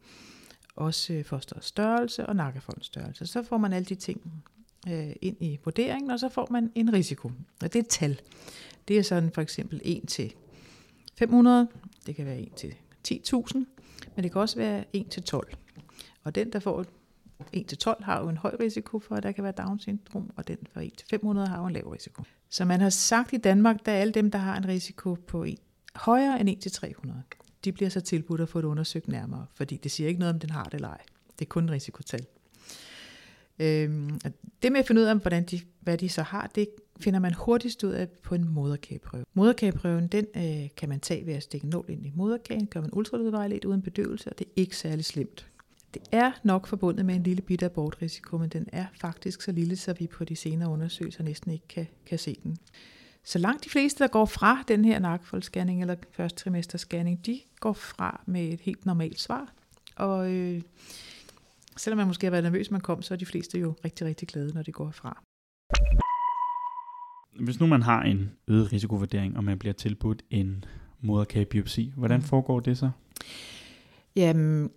også 0.75 1.23
fosterets 1.25 1.67
størrelse 1.67 2.25
og 2.25 2.35
nakkefoldens 2.35 2.85
størrelse. 2.85 3.27
Så 3.27 3.43
får 3.43 3.57
man 3.57 3.73
alle 3.73 3.85
de 3.85 3.95
ting 3.95 4.43
øh, 4.87 5.15
ind 5.21 5.37
i 5.39 5.59
vurderingen, 5.63 6.11
og 6.11 6.19
så 6.19 6.29
får 6.29 6.47
man 6.51 6.71
en 6.75 6.93
risiko. 6.93 7.31
Og 7.63 7.73
det 7.73 7.75
er 7.75 7.83
et 7.83 7.87
tal. 7.87 8.21
Det 8.87 8.97
er 8.97 9.01
sådan 9.01 9.31
for 9.31 9.41
eksempel 9.41 9.81
1 9.83 10.07
til 10.07 10.33
500, 11.17 11.67
det 12.05 12.15
kan 12.15 12.25
være 12.25 12.39
1 12.39 12.53
til 12.53 12.75
10.000, 13.07 13.53
men 14.15 14.23
det 14.23 14.31
kan 14.31 14.41
også 14.41 14.57
være 14.57 14.83
1 14.93 15.07
til 15.09 15.23
12. 15.23 15.53
Og 16.23 16.35
den, 16.35 16.53
der 16.53 16.59
får 16.59 16.85
1 17.53 17.67
til 17.67 17.77
12, 17.77 18.03
har 18.03 18.21
jo 18.21 18.29
en 18.29 18.37
høj 18.37 18.55
risiko 18.59 18.99
for, 18.99 19.15
at 19.15 19.23
der 19.23 19.31
kan 19.31 19.43
være 19.43 19.53
Down-syndrom, 19.57 20.31
og 20.35 20.47
den 20.47 20.57
for 20.73 20.79
1 20.79 20.93
til 20.97 21.07
500 21.09 21.47
har 21.47 21.59
jo 21.59 21.65
en 21.65 21.73
lav 21.73 21.87
risiko. 21.87 22.23
Så 22.49 22.65
man 22.65 22.81
har 22.81 22.89
sagt 22.89 23.33
i 23.33 23.37
Danmark, 23.37 23.85
der 23.85 23.91
er 23.91 23.97
alle 23.97 24.13
dem, 24.13 24.31
der 24.31 24.39
har 24.39 24.57
en 24.57 24.67
risiko 24.67 25.13
på 25.13 25.43
1, 25.43 25.57
højere 25.95 26.39
end 26.39 26.49
1 26.49 26.59
til 26.59 26.71
300 26.71 27.23
de 27.65 27.71
bliver 27.71 27.89
så 27.89 28.01
tilbudt 28.01 28.41
at 28.41 28.49
få 28.49 28.61
det 28.61 28.67
undersøgt 28.67 29.07
nærmere, 29.07 29.45
fordi 29.53 29.77
det 29.77 29.91
siger 29.91 30.07
ikke 30.07 30.19
noget 30.19 30.33
om, 30.33 30.39
den 30.39 30.49
har 30.49 30.63
det 30.63 30.73
eller 30.73 30.89
ej. 30.89 31.01
Det 31.39 31.45
er 31.45 31.49
kun 31.49 31.69
risikotal. 31.69 32.25
Øhm, 33.59 34.19
det 34.63 34.71
med 34.71 34.79
at 34.79 34.87
finde 34.87 35.01
ud 35.01 35.05
af, 35.05 35.15
hvordan 35.19 35.43
de, 35.43 35.59
hvad 35.79 35.97
de 35.97 36.09
så 36.09 36.21
har, 36.21 36.51
det 36.55 36.67
finder 36.99 37.19
man 37.19 37.33
hurtigst 37.33 37.83
ud 37.83 37.91
af 37.91 38.09
på 38.09 38.35
en 38.35 38.49
moderkageprøve. 38.49 39.25
Moderkageprøven, 39.33 40.07
den 40.07 40.25
øh, 40.35 40.69
kan 40.77 40.89
man 40.89 40.99
tage 40.99 41.25
ved 41.25 41.33
at 41.33 41.43
stikke 41.43 41.67
nål 41.67 41.85
ind 41.87 42.05
i 42.05 42.11
moderkagen, 42.15 42.67
gør 42.67 42.81
man 42.81 42.89
ultralydvejledt 42.93 43.65
uden 43.65 43.81
bedøvelse, 43.81 44.29
og 44.29 44.39
det 44.39 44.47
er 44.47 44.51
ikke 44.55 44.77
særlig 44.77 45.05
slemt. 45.05 45.47
Det 45.93 46.01
er 46.11 46.31
nok 46.43 46.67
forbundet 46.67 47.05
med 47.05 47.15
en 47.15 47.23
lille 47.23 47.41
bitte 47.41 47.65
abortrisiko, 47.65 48.37
men 48.37 48.49
den 48.49 48.67
er 48.71 48.85
faktisk 48.93 49.41
så 49.41 49.51
lille, 49.51 49.75
så 49.75 49.93
vi 49.93 50.07
på 50.07 50.23
de 50.23 50.35
senere 50.35 50.69
undersøgelser 50.69 51.23
næsten 51.23 51.51
ikke 51.51 51.67
kan, 51.67 51.87
kan 52.05 52.19
se 52.19 52.37
den. 52.43 52.57
Så 53.23 53.39
langt 53.39 53.63
de 53.63 53.69
fleste, 53.69 54.03
der 54.03 54.07
går 54.07 54.25
fra 54.25 54.63
den 54.67 54.85
her 54.85 54.99
nakkefoldsscanning 54.99 55.81
eller 55.81 55.95
første 56.11 56.43
trimester 56.43 56.77
scanning, 56.77 57.25
de 57.25 57.39
går 57.59 57.73
fra 57.73 58.23
med 58.25 58.47
et 58.47 58.59
helt 58.61 58.85
normalt 58.85 59.19
svar. 59.19 59.53
Og 59.95 60.31
øh, 60.31 60.61
selvom 61.77 61.97
man 61.97 62.07
måske 62.07 62.25
har 62.25 62.31
været 62.31 62.43
nervøs, 62.43 62.71
man 62.71 62.81
kom, 62.81 63.01
så 63.01 63.13
er 63.13 63.17
de 63.17 63.25
fleste 63.25 63.59
jo 63.59 63.75
rigtig, 63.85 64.07
rigtig 64.07 64.27
glade, 64.27 64.53
når 64.53 64.61
de 64.61 64.71
går 64.71 64.91
fra. 64.91 65.21
Hvis 67.39 67.59
nu 67.59 67.67
man 67.67 67.81
har 67.81 68.03
en 68.03 68.31
øget 68.47 68.73
risikovurdering, 68.73 69.37
og 69.37 69.43
man 69.43 69.59
bliver 69.59 69.73
tilbudt 69.73 70.23
en 70.29 70.65
moderkagebiopsi, 71.01 71.93
hvordan 71.95 72.19
mm. 72.19 72.25
foregår 72.25 72.59
det 72.59 72.77
så? 72.77 72.89
Jamen, 74.15 74.69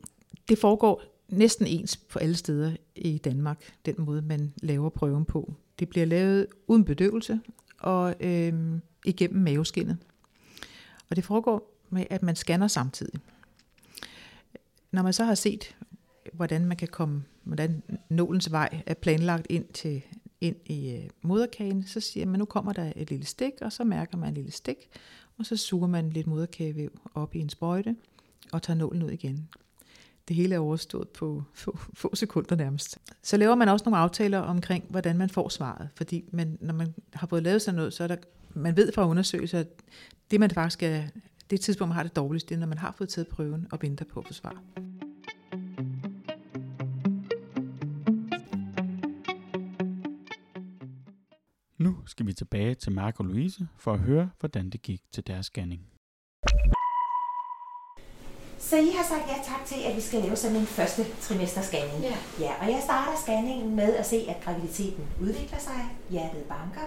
det 0.49 0.59
foregår 0.59 1.03
næsten 1.29 1.67
ens 1.67 1.97
på 1.97 2.19
alle 2.19 2.37
steder 2.37 2.77
i 2.97 3.19
Danmark, 3.19 3.73
den 3.87 3.95
måde 3.99 4.23
man 4.23 4.53
laver 4.63 4.89
prøven 4.89 5.25
på. 5.25 5.55
Det 5.79 5.89
bliver 5.89 6.07
lavet 6.07 6.47
uden 6.67 6.85
bedøvelse, 6.85 7.41
og 7.79 8.15
øh, 8.21 8.81
igennem 9.05 9.43
maveskinnet. 9.43 9.99
Og 11.11 11.17
det 11.17 11.25
foregår 11.25 11.75
med, 11.91 12.05
at 12.11 12.23
man 12.23 12.37
scanner 12.37 12.69
samtidig. 12.69 13.21
Når 14.93 15.03
man 15.03 15.13
så 15.13 15.25
har 15.25 15.35
set, 15.35 15.77
hvordan 16.33 16.65
man 16.65 16.77
kan 16.77 16.89
komme, 16.89 17.25
hvordan 17.45 17.83
nålens 18.09 18.53
vej 18.53 18.83
er 18.87 18.95
planlagt 18.95 19.47
ind 19.51 19.65
til 19.65 20.03
ind 20.41 20.57
i 20.67 20.91
øh, 20.91 21.11
moderkagen, 21.23 21.87
så 21.87 22.01
siger 22.01 22.27
man, 22.27 22.39
nu 22.39 22.45
kommer 22.45 22.73
der 22.73 22.93
et 22.97 23.11
lille 23.11 23.27
stik, 23.27 23.53
og 23.61 23.73
så 23.73 23.85
mærker 23.85 24.17
man 24.17 24.29
et 24.29 24.35
lille 24.35 24.53
stik, 24.53 24.89
og 25.39 25.47
så 25.47 25.57
suger 25.57 25.87
man 25.87 26.11
lidt 26.11 26.27
moderkagevæv 26.27 27.01
op 27.15 27.35
i 27.35 27.39
en 27.39 27.49
sprøjte, 27.49 27.97
og 28.53 28.63
tager 28.63 28.77
nålen 28.77 29.03
ud 29.03 29.11
igen 29.11 29.49
det 30.29 30.37
hele 30.37 30.55
er 30.55 30.59
overstået 30.59 31.09
på 31.09 31.43
få, 31.55 31.79
få 31.95 32.15
sekunder 32.15 32.57
nærmest. 32.57 32.99
Så 33.23 33.37
laver 33.37 33.55
man 33.55 33.69
også 33.69 33.85
nogle 33.85 33.99
aftaler 33.99 34.39
omkring, 34.39 34.85
hvordan 34.89 35.19
man 35.19 35.31
får 35.31 35.49
svaret. 35.49 35.89
Fordi 35.95 36.25
man, 36.33 36.59
når 36.61 36.75
man 36.75 36.95
har 37.13 37.27
fået 37.27 37.43
lavet 37.43 37.63
sådan 37.63 37.77
noget, 37.77 37.93
så 37.93 38.05
er 38.05 38.09
der, 38.09 38.17
man 38.55 38.77
ved 38.77 38.93
fra 38.93 39.09
undersøgelser, 39.09 39.61
at 39.61 39.69
det 40.31 40.41
man 40.41 40.51
faktisk 40.51 40.83
er, 40.83 41.03
det 41.51 41.61
tidspunkt, 41.61 41.89
man 41.89 41.97
har 41.97 42.03
det 42.03 42.17
dårligst, 42.17 42.49
det 42.49 42.55
er, 42.55 42.59
når 42.59 42.67
man 42.67 42.79
har 42.79 42.95
fået 42.99 43.09
taget 43.09 43.29
prøven 43.29 43.67
og 43.71 43.79
venter 43.83 44.05
på 44.05 44.21
at 44.21 44.27
få 44.27 44.33
svar. 44.33 44.63
Skal 52.19 52.27
vi 52.27 52.33
tilbage 52.33 52.75
til 52.75 52.93
Mark 52.93 53.21
og 53.21 53.25
Louise 53.25 53.69
for 53.77 53.93
at 53.93 53.99
høre, 53.99 54.31
hvordan 54.41 54.71
det 54.71 54.83
gik 54.83 55.01
til 55.13 55.27
deres 55.27 55.47
scanning. 55.47 55.81
Så 58.59 58.77
I 58.77 58.91
har 58.97 59.05
sagt 59.13 59.27
ja 59.33 59.39
tak 59.53 59.65
til, 59.67 59.81
at 59.89 59.97
vi 59.97 60.01
skal 60.01 60.21
lave 60.23 60.37
sådan 60.37 60.57
en 60.57 60.67
første 60.67 61.03
trimester 61.21 61.63
scanning. 61.63 62.03
Ja. 62.03 62.17
ja. 62.41 62.53
Og 62.61 62.67
jeg 62.75 62.81
starter 62.85 63.13
scanningen 63.23 63.77
med 63.77 63.95
at 63.95 64.07
se, 64.07 64.17
at 64.29 64.45
graviditeten 64.45 65.05
udvikler 65.21 65.59
sig, 65.59 65.81
hjertet 66.11 66.45
banker, 66.45 66.87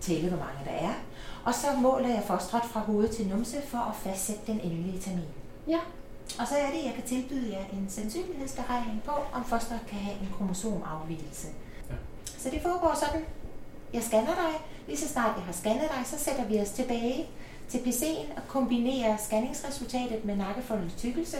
tælle 0.00 0.28
hvor 0.28 0.38
mange 0.38 0.60
der 0.64 0.76
er, 0.88 0.94
og 1.44 1.54
så 1.54 1.66
måler 1.82 2.08
jeg 2.08 2.24
fostret 2.26 2.64
fra 2.64 2.80
hoved 2.80 3.08
til 3.08 3.26
numse 3.26 3.56
for 3.66 3.78
at 3.78 3.96
fastsætte 3.96 4.42
den 4.46 4.60
endelige 4.60 5.00
termin. 5.00 5.32
Ja. 5.68 5.80
Og 6.40 6.46
så 6.48 6.54
er 6.54 6.70
det, 6.72 6.78
at 6.78 6.84
jeg 6.84 6.94
kan 6.94 7.04
tilbyde 7.04 7.52
jer 7.52 7.64
en 7.72 7.86
sandsynlighedsberegning 7.88 9.02
på, 9.02 9.12
om 9.32 9.44
fosteret 9.44 9.80
kan 9.88 9.98
have 9.98 10.16
en 10.20 10.28
kromosomafvielse. 10.36 11.48
Ja. 11.90 11.94
Så 12.24 12.50
det 12.50 12.62
foregår 12.62 12.94
sådan. 13.06 13.24
Jeg 13.92 14.02
scanner 14.02 14.34
dig. 14.34 14.60
Lige 14.86 14.98
så 14.98 15.08
snart 15.08 15.36
jeg 15.36 15.44
har 15.44 15.52
scannet 15.52 15.88
dig, 15.96 16.06
så 16.06 16.18
sætter 16.18 16.44
vi 16.44 16.60
os 16.60 16.70
tilbage 16.70 17.26
til 17.68 17.78
PC'en 17.78 18.36
og 18.36 18.42
kombinere 18.48 19.18
scanningsresultatet 19.18 20.24
med 20.24 20.36
nakkefoldens 20.36 20.94
tykkelse, 20.94 21.36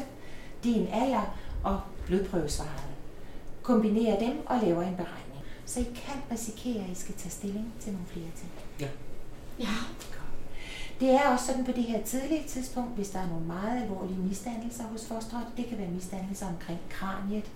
din 0.65 0.89
alder 0.93 1.37
og 1.65 1.81
blodprøvesvaret. 2.07 2.83
Kombinere 3.63 4.21
dem 4.21 4.47
og 4.47 4.59
laver 4.63 4.83
en 4.83 4.97
beregning. 4.97 5.45
Så 5.67 5.81
I 5.81 5.85
kan 5.85 6.23
risikere, 6.33 6.85
at 6.85 6.91
I 6.91 6.95
skal 6.95 7.15
tage 7.15 7.31
stilling 7.31 7.73
til 7.81 7.93
nogle 7.93 8.07
flere 8.07 8.31
ting. 8.37 8.51
Ja. 8.81 8.89
Ja. 9.59 9.75
Det 11.01 11.11
er 11.11 11.29
også 11.33 11.47
sådan 11.47 11.65
på 11.65 11.73
det 11.73 11.85
her 11.85 12.03
tidlige 12.03 12.45
tidspunkt, 12.49 12.95
hvis 12.95 13.11
der 13.11 13.19
er 13.19 13.29
nogle 13.29 13.47
meget 13.47 13.83
alvorlige 13.83 14.19
misdannelser 14.19 14.85
hos 14.85 15.07
fosteret, 15.07 15.47
det 15.57 15.67
kan 15.67 15.79
være 15.79 15.89
misdannelser 15.89 16.47
omkring 16.49 16.79
kraniet, 16.91 17.51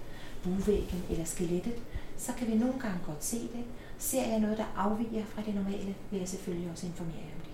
buvæggen 0.44 1.04
eller 1.10 1.24
skelettet, 1.24 1.74
så 2.16 2.32
kan 2.38 2.46
vi 2.46 2.54
nogle 2.54 2.80
gange 2.80 2.98
godt 3.06 3.24
se 3.24 3.40
det. 3.40 3.64
Ser 3.98 4.26
jeg 4.26 4.38
noget, 4.38 4.58
der 4.58 4.64
afviger 4.76 5.24
fra 5.24 5.42
det 5.46 5.54
normale, 5.54 5.94
vil 6.10 6.18
jeg 6.18 6.28
selvfølgelig 6.28 6.70
også 6.72 6.86
informere 6.86 7.16
jer 7.16 7.34
om 7.34 7.40
det. 7.40 7.52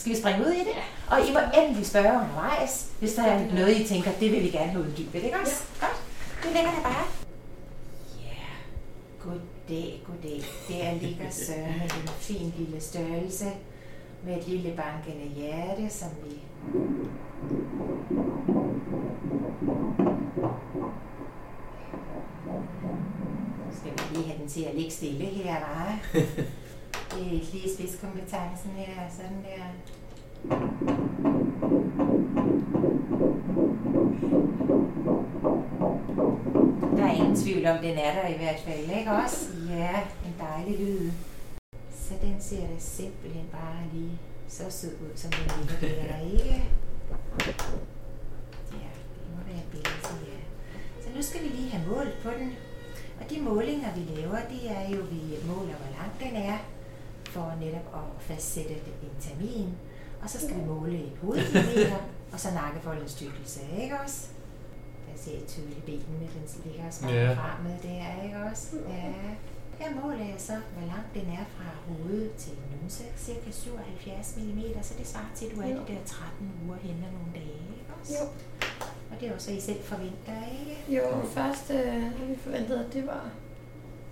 Skal 0.00 0.12
vi 0.12 0.16
springe 0.16 0.40
ud 0.46 0.52
i 0.52 0.58
det? 0.58 0.76
Og 1.10 1.18
I 1.28 1.32
må 1.32 1.38
endelig 1.62 1.86
spørge 1.86 2.20
undervejs, 2.20 2.92
hvis 2.98 3.14
der 3.14 3.22
er 3.22 3.54
noget, 3.54 3.80
I 3.80 3.84
tænker, 3.84 4.10
det 4.20 4.32
vil 4.32 4.42
vi 4.42 4.48
gerne 4.48 4.70
have 4.70 4.84
uddybet, 4.84 5.22
ikke 5.22 5.36
også? 5.42 5.64
Ja. 5.82 5.86
Godt. 5.86 6.02
Det 6.42 6.52
ligger 6.52 6.70
der 6.70 6.82
bare. 6.82 7.04
Ja, 8.20 8.46
goddag, 9.24 10.02
goddag. 10.06 10.42
Der 10.68 11.06
ligger 11.06 11.30
Søren 11.30 11.78
med 11.78 12.02
en 12.02 12.08
fin 12.08 12.54
lille 12.58 12.80
størrelse 12.80 13.46
med 14.24 14.36
et 14.38 14.48
lille 14.48 14.76
bankende 14.76 15.34
hjerte, 15.36 15.90
som 15.90 16.08
vi 16.24 16.40
skal 23.72 23.92
vi 23.92 24.16
lige 24.16 24.26
have 24.28 24.33
den 24.44 24.50
til 24.50 24.62
at 24.62 24.74
ligge 24.74 24.90
stille 24.90 25.24
her, 25.24 25.60
var. 25.60 25.98
Det 27.10 27.26
er 27.26 27.30
lige 27.30 27.74
spidskompetencen 27.74 28.70
her, 28.76 28.94
sådan 29.10 29.44
der. 29.44 29.64
Der 36.96 37.04
er 37.04 37.12
ingen 37.12 37.36
tvivl 37.36 37.66
om, 37.66 37.78
den 37.78 37.98
er 37.98 38.22
der 38.22 38.28
i 38.28 38.36
hvert 38.36 38.60
fald, 38.66 38.98
ikke 38.98 39.10
også? 39.10 39.46
Ja, 39.70 40.00
en 40.26 40.34
dejlig 40.40 40.78
lyd. 40.80 41.10
Så 41.90 42.14
den 42.22 42.36
ser 42.40 42.60
da 42.60 42.78
simpelthen 42.78 43.46
bare 43.52 43.82
lige 43.92 44.18
så 44.48 44.62
sød 44.70 44.90
ud, 44.90 45.16
som 45.16 45.30
den 45.30 45.66
ligger 45.80 46.02
der, 46.02 46.20
ikke? 46.32 46.64
Ja, 48.72 48.90
det 49.14 49.28
må 49.36 49.40
være 49.46 49.62
billedet, 49.70 50.26
ja. 50.26 50.40
Så 51.02 51.08
nu 51.16 51.22
skal 51.22 51.42
vi 51.42 51.48
lige 51.48 51.70
have 51.70 51.88
målt 51.88 52.22
på 52.22 52.30
den. 52.38 52.52
Og 53.24 53.30
de 53.30 53.40
målinger, 53.40 53.94
vi 53.94 54.20
laver, 54.20 54.38
det 54.50 54.70
er 54.70 54.88
jo, 54.96 55.02
vi 55.02 55.20
måler, 55.46 55.74
hvor 55.74 55.90
lang 55.98 56.12
den 56.20 56.42
er, 56.50 56.58
for 57.24 57.52
netop 57.60 57.88
at 57.94 58.22
fastsætte 58.22 58.74
en 58.74 59.16
termin. 59.20 59.68
Og 60.22 60.30
så 60.30 60.38
skal 60.40 60.56
vi 60.60 60.64
måle 60.64 60.98
et 60.98 61.12
hoveddiameter, 61.22 61.96
og 62.32 62.40
så 62.40 62.48
nakkefoldens 62.54 63.14
tykkelse, 63.14 63.60
ikke 63.82 63.94
også? 64.04 64.26
Der 65.06 65.22
ser 65.22 65.32
I 65.32 65.44
tydeligt 65.48 65.84
benene, 65.86 66.26
den 66.34 66.44
ligger 66.64 66.86
og 66.86 66.92
smager 66.92 67.16
Ja. 67.20 67.24
yeah. 67.26 67.36
fremad 67.36 67.76
der, 67.82 68.24
ikke 68.24 68.36
også? 68.52 68.76
Ja. 68.88 69.12
Her 69.78 69.90
måler 70.02 70.18
jeg 70.24 70.34
så, 70.38 70.52
hvor 70.76 70.86
langt 70.86 71.10
den 71.14 71.26
er 71.38 71.44
fra 71.56 71.68
hovedet 71.88 72.32
til 72.34 72.52
numse, 72.72 73.04
cirka 73.16 73.50
77 73.50 74.36
mm, 74.36 74.82
så 74.82 74.94
det 74.98 75.06
svarer 75.06 75.32
til, 75.36 75.46
at 75.46 75.52
du 75.56 75.60
er 75.60 75.68
Jo. 75.68 75.74
de 75.74 75.92
der 75.92 76.04
13 76.06 76.52
uger 76.66 76.76
henne 76.76 77.00
nogle 77.16 77.30
dage, 77.34 77.60
ikke 77.78 77.92
også? 78.00 78.12
Jo. 78.20 78.24
Og 78.80 79.20
det 79.20 79.28
er 79.28 79.34
også, 79.34 79.50
I 79.52 79.60
selv 79.60 79.82
forventer, 79.82 80.32
ikke? 80.60 80.96
Jo, 80.96 81.22
først 81.26 81.70
øh, 81.70 82.02
har 82.02 82.24
vi 82.28 82.36
forventet, 82.36 82.84
at 82.88 82.92
det 82.92 83.06
var 83.06 83.30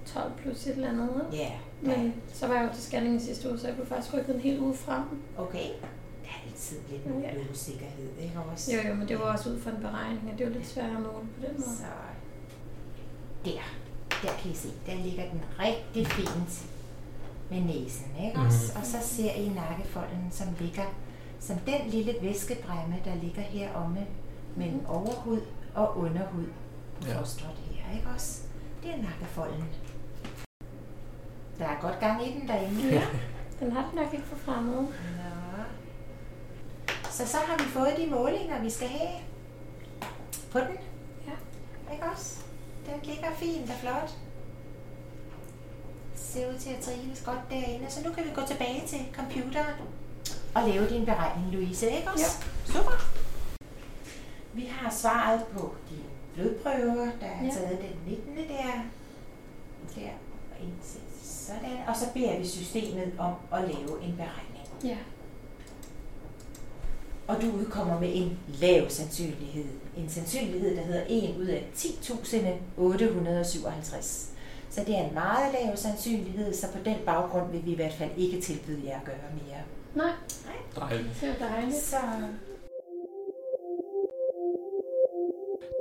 12 0.06 0.32
plus 0.38 0.66
et 0.66 0.72
eller 0.74 0.88
andet. 0.88 1.24
Ja, 1.32 1.50
Men 1.82 2.14
så 2.32 2.46
var 2.46 2.54
jeg 2.54 2.68
jo 2.68 2.74
til 2.74 2.82
scanning 2.82 3.16
i 3.16 3.20
sidste 3.20 3.48
uge, 3.50 3.58
så 3.58 3.66
jeg 3.66 3.76
kunne 3.76 3.86
faktisk 3.86 4.14
rykke 4.14 4.32
en 4.34 4.40
hel 4.40 4.60
uge 4.60 4.74
frem. 4.74 5.02
okay. 5.38 5.58
Der 6.24 6.28
er 6.28 6.48
altid 6.50 6.76
lidt 6.90 7.22
Ja. 7.24 7.28
ja. 7.28 7.50
usikkerhed, 7.52 8.08
ikke 8.22 8.40
også? 8.52 8.72
Jo, 8.72 8.88
jo, 8.88 8.94
men 8.94 9.08
det 9.08 9.18
var 9.18 9.24
også 9.32 9.50
ud 9.50 9.60
fra 9.60 9.70
en 9.70 9.76
beregning, 9.80 10.30
og 10.32 10.38
det 10.38 10.46
var 10.46 10.52
lidt 10.52 10.66
sværere 10.66 10.90
at 10.96 11.02
måle 11.02 11.26
på 11.38 11.46
den 11.46 11.52
måde. 11.52 11.76
Så 11.76 11.84
der, 13.44 13.50
der 14.22 14.32
kan 14.42 14.50
I 14.50 14.54
se, 14.54 14.68
der 14.86 14.94
ligger 14.94 15.22
den 15.30 15.40
rigtig 15.60 16.06
fint 16.06 16.64
med 17.50 17.60
næsen, 17.60 18.06
ikke 18.24 18.36
Mhm. 18.38 18.46
også? 18.46 18.72
Og 18.78 18.86
så 18.86 18.96
ser 19.02 19.32
I 19.32 19.48
nakkefolden, 19.48 20.28
som 20.30 20.46
ligger 20.60 20.84
som 21.40 21.56
den 21.58 21.90
lille 21.90 22.14
væskebræmme, 22.22 22.96
der 23.04 23.14
ligger 23.22 23.42
heromme 23.42 24.06
mellem 24.56 24.86
overhud 24.86 25.40
og 25.74 25.98
underhud 25.98 26.46
på 27.00 27.06
Ja. 27.08 27.12
her, 27.14 27.96
ikke 27.96 28.08
også? 28.14 28.42
Det 28.82 28.90
er 28.90 28.96
nakkefolden. 29.02 29.64
Der 31.58 31.64
er 31.64 31.80
godt 31.80 32.00
gang 32.00 32.26
i 32.28 32.32
den 32.40 32.48
derinde. 32.48 32.88
Ja, 32.94 33.06
den 33.60 33.72
har 33.72 33.86
den 33.90 33.94
nok 34.02 34.12
ikke 34.14 34.26
for 34.26 34.36
fremmed. 34.36 34.74
Nå. 34.82 34.88
Så 37.10 37.26
så 37.26 37.36
har 37.46 37.56
vi 37.58 37.64
fået 37.64 37.94
de 37.98 38.06
målinger, 38.10 38.62
vi 38.62 38.70
skal 38.70 38.88
have 38.88 39.10
på 40.52 40.58
den. 40.58 40.76
Ja. 41.26 41.32
Ikke 41.94 42.04
også? 42.12 42.40
Den 42.86 43.00
ligger 43.02 43.30
fint 43.36 43.70
og 43.70 43.76
flot. 43.76 44.10
Ser 46.14 46.48
ud 46.52 46.58
til 46.58 46.70
at 46.70 46.80
trives 46.80 47.22
godt 47.24 47.40
derinde. 47.50 47.90
Så 47.90 48.08
nu 48.08 48.12
kan 48.14 48.24
vi 48.24 48.30
gå 48.34 48.40
tilbage 48.46 48.82
til 48.86 48.98
computeren 49.14 49.74
og 50.54 50.68
lave 50.68 50.88
din 50.88 51.04
beregning, 51.06 51.52
Louise. 51.52 51.90
Ikke 51.90 52.10
også? 52.10 52.24
Ja. 52.66 52.72
Super. 52.72 53.21
Vi 54.54 54.64
har 54.70 54.90
svaret 54.90 55.44
på 55.52 55.74
de 55.90 55.96
blodprøver, 56.34 57.08
der 57.20 57.26
er 57.26 57.44
Ja. 57.44 57.50
taget 57.50 57.78
den 57.78 57.96
19. 58.12 58.36
der. 58.36 58.42
Der 59.94 60.10
og 60.52 60.56
indsæt 60.66 61.00
sådan. 61.22 61.78
Og 61.88 61.96
så 61.96 62.04
beder 62.14 62.38
vi 62.38 62.46
systemet 62.46 63.12
om 63.18 63.32
at 63.52 63.60
lave 63.62 64.02
en 64.02 64.16
beregning. 64.16 64.66
Ja. 64.84 64.96
Og 67.26 67.42
du 67.42 67.50
udkommer 67.52 68.00
med 68.00 68.10
en 68.14 68.38
lav 68.60 68.90
sandsynlighed. 68.90 69.64
En 69.96 70.08
sandsynlighed, 70.08 70.76
der 70.76 70.82
hedder 70.82 71.02
1 71.08 71.36
ud 71.38 71.46
af 71.46 71.70
10.857. 71.76 74.28
Så 74.70 74.84
det 74.86 74.96
er 74.98 75.08
en 75.08 75.14
meget 75.14 75.52
lav 75.52 75.76
sandsynlighed, 75.76 76.54
så 76.54 76.66
på 76.72 76.78
den 76.84 76.96
baggrund 77.06 77.50
vil 77.52 77.64
vi 77.66 77.72
i 77.72 77.76
hvert 77.76 77.92
fald 77.92 78.10
ikke 78.16 78.40
tilbyde 78.40 78.80
jer 78.86 78.98
at 79.00 79.04
gøre 79.04 79.16
mere. 79.46 79.60
Nej, 79.94 80.12
Dejligt. 80.76 81.20
det 81.20 81.28
var 81.40 81.48
dejligt. 81.48 81.76
Så 81.76 81.96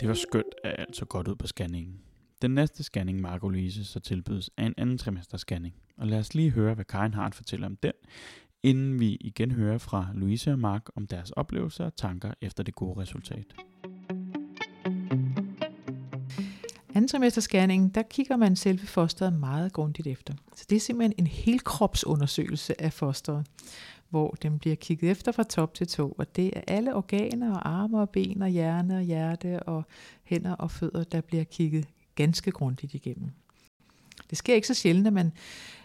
Det 0.01 0.09
var 0.09 0.15
skønt, 0.15 0.55
at 0.63 0.75
alt 0.77 0.95
så 0.95 1.05
godt 1.05 1.27
ud 1.27 1.35
på 1.35 1.47
scanningen. 1.47 1.99
Den 2.41 2.51
næste 2.51 2.83
scanning, 2.83 3.21
Marco 3.21 3.49
Louise 3.49 3.85
så 3.85 3.99
tilbydes, 3.99 4.49
er 4.57 4.65
en 4.65 4.73
anden 4.77 4.97
trimester 4.97 5.37
scanning. 5.37 5.75
Og 5.97 6.07
lad 6.07 6.19
os 6.19 6.33
lige 6.33 6.51
høre, 6.51 6.73
hvad 6.73 6.85
Karin 6.85 7.13
har 7.13 7.25
at 7.25 7.35
fortælle 7.35 7.65
om 7.65 7.75
den, 7.75 7.91
inden 8.63 8.99
vi 8.99 9.17
igen 9.21 9.51
hører 9.51 9.77
fra 9.77 10.07
Louise 10.13 10.51
og 10.51 10.59
Mark 10.59 10.89
om 10.95 11.07
deres 11.07 11.31
oplevelser 11.31 11.85
og 11.85 11.95
tanker 11.95 12.33
efter 12.41 12.63
det 12.63 12.75
gode 12.75 13.01
resultat. 13.01 13.45
Anden 16.95 17.07
trimesterscanning, 17.07 17.95
der 17.95 18.01
kigger 18.01 18.37
man 18.37 18.55
selve 18.55 18.87
fosteret 18.87 19.33
meget 19.33 19.73
grundigt 19.73 20.07
efter. 20.07 20.33
Så 20.55 20.65
det 20.69 20.75
er 20.75 20.79
simpelthen 20.79 21.13
en 21.17 21.27
helkropsundersøgelse 21.27 22.81
af 22.81 22.93
fosteret, 22.93 23.47
hvor 24.09 24.29
den 24.41 24.59
bliver 24.59 24.75
kigget 24.75 25.11
efter 25.11 25.31
fra 25.31 25.43
top 25.43 25.73
til 25.73 25.87
tå, 25.87 26.15
og 26.17 26.35
det 26.35 26.57
er 26.57 26.61
alle 26.67 26.95
organer 26.95 27.55
og 27.55 27.69
arme 27.69 28.01
og 28.01 28.09
ben 28.09 28.41
og 28.41 28.49
hjerne 28.49 28.97
og 28.97 29.01
hjerte 29.01 29.63
og 29.63 29.83
hænder 30.23 30.53
og 30.53 30.71
fødder, 30.71 31.03
der 31.03 31.21
bliver 31.21 31.43
kigget 31.43 31.87
ganske 32.15 32.51
grundigt 32.51 32.93
igennem. 32.93 33.31
Det 34.29 34.37
sker 34.37 34.55
ikke 34.55 34.67
så 34.67 34.73
sjældent, 34.73 35.07
at 35.07 35.13
man, 35.13 35.31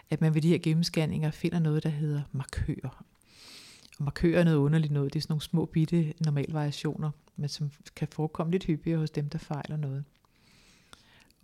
at 0.09 0.21
man 0.21 0.33
ved 0.33 0.41
de 0.41 0.49
her 0.49 0.57
gennemscanninger 0.57 1.31
finder 1.31 1.59
noget, 1.59 1.83
der 1.83 1.89
hedder 1.89 2.21
markører. 2.31 3.03
Og 3.97 4.03
markører 4.03 4.39
er 4.39 4.43
noget 4.43 4.57
underligt 4.57 4.93
noget. 4.93 5.13
Det 5.13 5.19
er 5.19 5.21
sådan 5.21 5.31
nogle 5.31 5.41
små 5.41 5.65
bitte 5.65 6.13
normalvariationer, 6.25 7.11
men 7.35 7.49
som 7.49 7.71
kan 7.95 8.07
forekomme 8.11 8.51
lidt 8.51 8.63
hyppigere 8.63 8.99
hos 8.99 9.11
dem, 9.11 9.29
der 9.29 9.37
fejler 9.37 9.77
noget. 9.77 10.03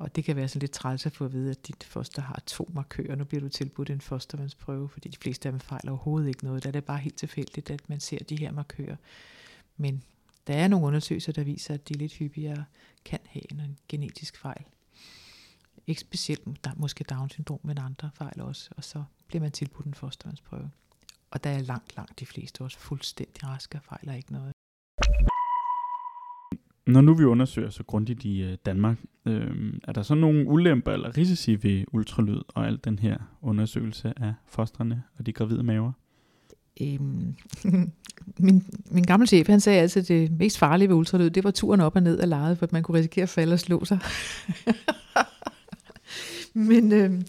Og 0.04 0.16
det 0.16 0.24
kan 0.24 0.36
være 0.36 0.48
sådan 0.48 0.60
lidt 0.60 0.72
træls 0.72 1.06
at 1.06 1.16
få 1.16 1.26
at 1.26 1.34
vide, 1.34 1.52
at 1.52 1.68
dit 1.68 1.84
foster 1.84 2.22
har 2.22 2.42
to 2.46 2.70
markører. 2.74 3.16
Nu 3.16 3.24
bliver 3.24 3.42
du 3.42 3.50
tilbudt 3.50 3.90
en 3.90 4.02
fostervandsprøve, 4.02 4.90
fordi 4.90 5.10
de 5.10 5.18
fleste 5.18 5.50
af 5.50 5.54
dem 5.54 5.60
fejler 5.60 5.92
overhovedet 5.92 6.28
ikke 6.28 6.44
noget. 6.46 6.64
Der 6.64 6.70
er 6.70 6.72
det 6.72 6.86
bare 6.86 6.98
helt 6.98 7.18
tilfældigt, 7.18 7.70
at 7.70 7.90
man 7.90 8.00
ser 8.00 8.24
de 8.24 8.40
her 8.40 8.52
markører. 8.52 8.96
Men 9.78 10.04
der 10.48 10.54
er 10.54 10.68
nogle 10.68 10.86
undersøgelser, 10.86 11.32
der 11.32 11.44
viser, 11.44 11.74
at 11.74 11.90
de 11.90 11.94
lidt 11.94 12.14
hyppigere 12.14 12.66
kan 13.06 13.20
have 13.26 13.52
en 13.52 13.78
genetisk 13.90 14.38
fejl. 14.38 14.64
Ikke 15.88 16.02
specielt 16.02 16.64
der 16.64 16.72
måske 16.76 17.04
Down-syndrom, 17.04 17.60
men 17.64 17.78
andre 17.78 18.10
fejl 18.16 18.42
også. 18.42 18.70
Og 18.78 18.84
så 18.84 19.04
bliver 19.28 19.42
man 19.42 19.52
tilbudt 19.52 19.86
en 19.86 19.94
fostervandsprøve. 19.94 20.72
Og 21.32 21.44
der 21.44 21.50
er 21.50 21.60
langt, 21.60 21.96
langt 21.96 22.20
de 22.20 22.26
fleste 22.26 22.62
også 22.62 22.80
fuldstændig 22.80 23.44
raske 23.44 23.78
og 23.78 23.84
fejler 23.84 24.14
ikke 24.14 24.34
noget. 24.34 24.54
Når 26.88 27.02
nu 27.02 27.14
vi 27.14 27.24
undersøger 27.24 27.70
så 27.70 27.84
grundigt 27.84 28.26
i 28.26 28.42
øh, 28.42 28.58
Danmark, 28.66 28.98
øh, 29.26 29.74
er 29.84 29.92
der 29.92 30.02
så 30.02 30.16
nogle 30.16 30.48
ulemper 30.48 30.92
eller 30.92 31.18
risici 31.18 31.64
ved 31.64 31.84
ultralyd 31.92 32.42
og 32.48 32.68
al 32.68 32.80
den 32.84 33.00
her 33.00 33.18
undersøgelse 33.42 34.14
af 34.18 34.34
fostrene 34.48 35.04
og 35.20 35.26
de 35.26 35.34
gravide 35.34 35.64
maver? 35.64 35.92
Øhm, 36.82 37.36
min, 38.40 38.66
min 38.92 39.04
gamle 39.04 39.28
chef, 39.28 39.48
han 39.48 39.60
sagde 39.60 39.80
altid, 39.80 40.02
at 40.02 40.08
det 40.08 40.32
mest 40.40 40.58
farlige 40.58 40.90
ved 40.90 40.96
ultralyd, 40.96 41.30
det 41.30 41.44
var 41.44 41.52
turen 41.52 41.82
op 41.82 41.96
og 41.96 42.04
ned 42.04 42.20
af 42.20 42.30
lejet, 42.30 42.58
for 42.58 42.66
at 42.66 42.74
man 42.74 42.84
kunne 42.84 42.98
risikere 42.98 43.24
at 43.24 43.30
falde 43.30 43.54
og 43.54 43.60
slå 43.60 43.86
sig. 43.86 44.00
men, 46.70 46.92
øh, 46.92 47.22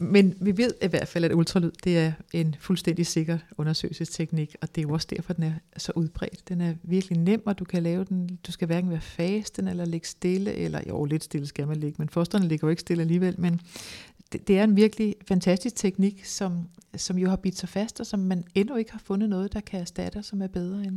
men 0.00 0.34
vi 0.40 0.56
ved 0.56 0.70
i 0.82 0.86
hvert 0.86 1.08
fald, 1.08 1.24
at 1.24 1.32
ultralyd, 1.32 1.70
det 1.84 1.98
er 1.98 2.12
en 2.32 2.56
fuldstændig 2.60 3.06
sikker 3.06 3.38
undersøgelsesteknik, 3.58 4.56
og 4.60 4.74
det 4.74 4.80
er 4.80 4.88
jo 4.88 4.94
også 4.94 5.06
derfor, 5.10 5.32
den 5.32 5.44
er 5.44 5.52
så 5.76 5.92
udbredt. 5.96 6.48
Den 6.48 6.60
er 6.60 6.74
virkelig 6.82 7.18
nem, 7.18 7.46
og 7.46 7.58
du 7.58 7.64
kan 7.64 7.82
lave 7.82 8.04
den, 8.04 8.38
du 8.46 8.52
skal 8.52 8.66
hverken 8.66 8.90
være 8.90 9.00
fasten 9.00 9.68
eller 9.68 9.84
ligge 9.84 10.06
stille, 10.06 10.54
eller 10.54 10.80
jo, 10.88 11.04
lidt 11.04 11.24
stille 11.24 11.46
skal 11.46 11.66
man 11.66 11.76
ligge, 11.76 11.96
men 11.98 12.08
fosterne 12.08 12.48
ligger 12.48 12.68
jo 12.68 12.70
ikke 12.70 12.80
stille 12.80 13.00
alligevel, 13.00 13.40
men 13.40 13.60
det, 14.32 14.48
det 14.48 14.58
er 14.58 14.64
en 14.64 14.76
virkelig 14.76 15.14
fantastisk 15.28 15.76
teknik, 15.76 16.24
som, 16.24 16.68
som 16.96 17.18
jo 17.18 17.28
har 17.28 17.36
bidt 17.36 17.58
sig 17.58 17.68
fast, 17.68 18.00
og 18.00 18.06
som 18.06 18.20
man 18.20 18.44
endnu 18.54 18.76
ikke 18.76 18.92
har 18.92 19.02
fundet 19.04 19.28
noget, 19.28 19.52
der 19.52 19.60
kan 19.60 19.80
erstatte, 19.80 20.22
som 20.22 20.42
er 20.42 20.46
bedre 20.46 20.84
end. 20.84 20.96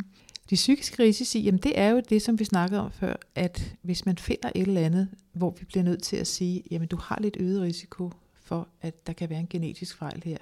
De 0.50 0.56
psykiske 0.56 1.04
risici, 1.04 1.40
jamen 1.40 1.60
det 1.60 1.80
er 1.80 1.90
jo 1.90 2.02
det, 2.10 2.22
som 2.22 2.40
vi 2.40 2.44
snakkede 2.44 2.82
om 2.82 2.92
før, 2.92 3.16
at 3.36 3.76
hvis 3.82 4.06
man 4.06 4.18
finder 4.18 4.52
et 4.56 4.68
eller 4.68 4.82
andet, 4.82 5.08
hvor 5.34 5.56
vi 5.60 5.66
bliver 5.66 5.84
nødt 5.84 6.04
til 6.04 6.18
at 6.18 6.28
sige, 6.28 6.64
jamen 6.72 6.88
du 6.88 6.96
har 6.96 7.20
lidt 7.22 7.38
øget 7.40 7.62
risiko 7.62 8.12
for, 8.52 8.68
at 8.82 9.08
der 9.08 9.14
kan 9.14 9.30
være 9.30 9.40
en 9.40 9.48
genetisk 9.48 9.98
fejl 9.98 10.22
her, 10.26 10.38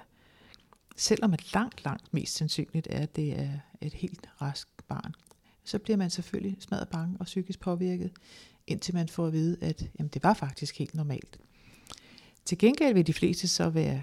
selvom 0.96 1.32
at 1.32 1.52
langt, 1.54 1.84
langt 1.84 2.14
mest 2.14 2.34
sandsynligt 2.34 2.86
er, 2.90 2.98
at 2.98 3.16
det 3.16 3.40
er 3.40 3.58
et 3.80 3.94
helt 3.94 4.28
rask 4.40 4.68
barn, 4.88 5.14
så 5.64 5.78
bliver 5.78 5.96
man 5.96 6.10
selvfølgelig 6.10 6.56
smadret 6.60 6.88
bange 6.88 7.16
og 7.20 7.24
psykisk 7.26 7.60
påvirket, 7.60 8.10
indtil 8.66 8.94
man 8.94 9.08
får 9.08 9.26
at 9.26 9.32
vide, 9.32 9.56
at 9.60 9.90
jamen, 9.98 10.10
det 10.14 10.22
var 10.22 10.34
faktisk 10.34 10.78
helt 10.78 10.94
normalt. 10.94 11.40
Til 12.44 12.58
gengæld 12.58 12.94
vil 12.94 13.06
de 13.06 13.12
fleste 13.12 13.48
så 13.48 13.70
være 13.70 14.02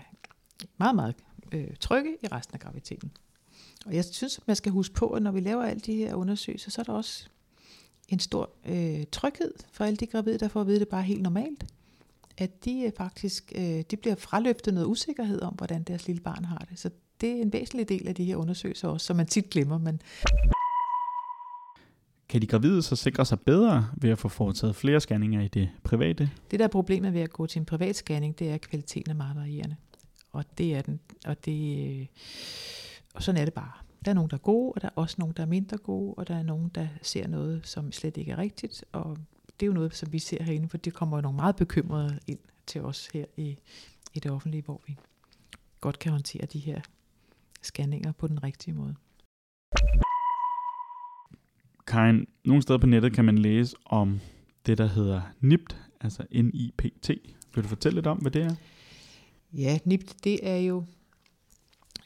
meget, 0.78 0.96
meget 0.96 1.16
øh, 1.52 1.76
trygge 1.80 2.18
i 2.24 2.28
resten 2.28 2.54
af 2.54 2.60
graviditeten. 2.60 3.12
Og 3.86 3.96
jeg 3.96 4.06
synes, 4.06 4.40
man 4.48 4.56
skal 4.56 4.72
huske 4.72 4.96
på, 4.96 5.10
at 5.10 5.22
når 5.22 5.32
vi 5.32 5.40
laver 5.40 5.64
alle 5.64 5.80
de 5.80 5.96
her 5.96 6.16
undersøgelser, 6.16 6.72
så 6.72 6.82
er 6.82 6.86
der 6.86 6.94
også 6.94 7.30
en 8.10 8.20
stor 8.20 8.50
øh, 8.66 9.06
tryghed 9.12 9.54
for 9.72 9.84
alle 9.86 9.98
de 9.98 10.08
gravide, 10.08 10.38
der 10.38 10.48
får 10.48 10.62
at 10.62 10.68
vide, 10.68 10.76
at 10.76 10.80
det 10.80 10.88
bare 10.88 11.02
er 11.02 11.06
helt 11.06 11.22
normalt. 11.22 11.66
At 12.38 12.66
de 12.66 12.82
øh, 12.86 12.92
faktisk 12.98 13.52
øh, 13.56 13.84
de 13.92 13.98
bliver 13.98 14.16
fraløftet 14.16 14.74
noget 14.74 14.88
usikkerhed 14.88 15.42
om, 15.42 15.54
hvordan 15.54 15.84
deres 15.84 16.08
lille 16.08 16.22
barn 16.22 16.46
har 16.46 16.66
det. 16.70 16.80
Så 16.80 16.90
det 17.22 17.30
er 17.30 17.42
en 17.42 17.54
væsentlig 17.54 17.90
del 17.90 18.08
af 18.08 18.16
de 18.16 18.26
her 18.26 18.36
undersøgelser 18.36 18.88
også, 18.88 19.06
som 19.06 19.16
man 19.16 19.26
tit 19.26 19.50
glemmer. 19.50 19.78
Men 19.78 20.02
Kan 22.30 22.42
de 22.42 22.48
gravide 22.48 22.82
så 22.82 22.96
sikre 22.96 23.26
sig 23.26 23.40
bedre 23.40 23.88
ved 23.98 24.10
at 24.10 24.20
få 24.20 24.28
foretaget 24.28 24.76
flere 24.76 25.00
scanninger 25.00 25.42
i 25.42 25.48
det 25.48 25.70
private? 25.84 26.30
det, 26.52 26.60
der 26.60 26.66
er 26.66 26.70
problemet 26.70 27.14
ved 27.14 27.22
at 27.22 27.34
gå 27.34 27.46
til 27.46 27.60
en 27.60 27.66
privat 27.66 27.96
scanning, 27.96 28.40
det 28.40 28.50
er, 28.50 28.54
at 28.54 28.62
kvaliteten 28.62 29.12
er 29.12 29.16
meget 29.16 29.36
varierende. 29.36 29.76
Og 30.32 30.46
det 30.58 30.76
er 30.76 30.82
den. 30.82 31.00
Og, 31.26 31.46
det, 31.46 31.88
øh, 32.00 32.06
og 33.14 33.24
sådan 33.24 33.42
er 33.42 33.46
det 33.46 33.54
bare. 33.54 33.72
Der 34.06 34.12
er 34.12 34.16
nogen, 34.16 34.30
der 34.30 34.38
er 34.38 34.42
gode, 34.42 34.72
og 34.74 34.82
der 34.82 34.88
er 34.88 34.92
også 34.96 35.16
nogen, 35.20 35.34
der 35.38 35.44
er 35.44 35.48
mindre 35.48 35.78
gode, 35.78 36.14
og 36.14 36.28
der 36.28 36.36
er 36.36 36.44
nogen, 36.44 36.72
der 36.76 36.88
ser 37.02 37.28
noget, 37.28 37.68
som 37.68 37.92
slet 37.92 38.18
ikke 38.18 38.32
er 38.32 38.38
rigtigt. 38.38 38.86
Og 38.92 39.18
det 39.60 39.66
er 39.66 39.68
jo 39.68 39.74
noget, 39.74 39.96
som 39.96 40.14
vi 40.14 40.20
ser 40.20 40.44
herinde, 40.44 40.70
for 40.70 40.78
det 40.78 40.94
kommer 40.94 41.18
jo 41.18 41.22
nogle 41.22 41.36
meget 41.36 41.56
bekymrede 41.56 42.20
ind 42.28 42.40
til 42.68 42.82
os 42.82 43.10
her 43.14 43.26
i, 43.38 43.58
i 44.14 44.20
det 44.20 44.32
offentlige, 44.32 44.62
hvor 44.64 44.82
vi 44.88 44.98
godt 45.82 46.00
kan 46.00 46.12
håndtere 46.12 46.46
de 46.46 46.60
her 46.60 46.82
scanninger 47.62 48.12
på 48.12 48.28
den 48.28 48.44
rigtige 48.44 48.74
måde. 48.74 48.96
Karin, 51.88 52.28
nogle 52.46 52.62
steder 52.62 52.80
på 52.80 52.88
nettet 52.88 53.14
kan 53.14 53.26
man 53.26 53.38
læse 53.38 53.76
om 53.86 54.20
det, 54.66 54.78
der 54.78 54.88
hedder 54.88 55.22
NIPT, 55.42 55.78
altså 56.02 56.26
N-I-P-T. 56.32 57.10
Vil 57.56 57.64
du 57.64 57.70
fortælle 57.70 57.96
lidt 57.96 58.08
om, 58.08 58.18
hvad 58.18 58.32
det 58.32 58.42
er? 58.42 58.56
Ja, 59.54 59.80
NIPT, 59.86 60.24
det 60.24 60.48
er 60.48 60.58
jo 60.58 60.86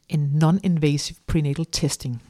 en 0.09 0.43
non-invasive 0.43 1.19
prenatal 1.27 1.65
testing. 1.65 2.23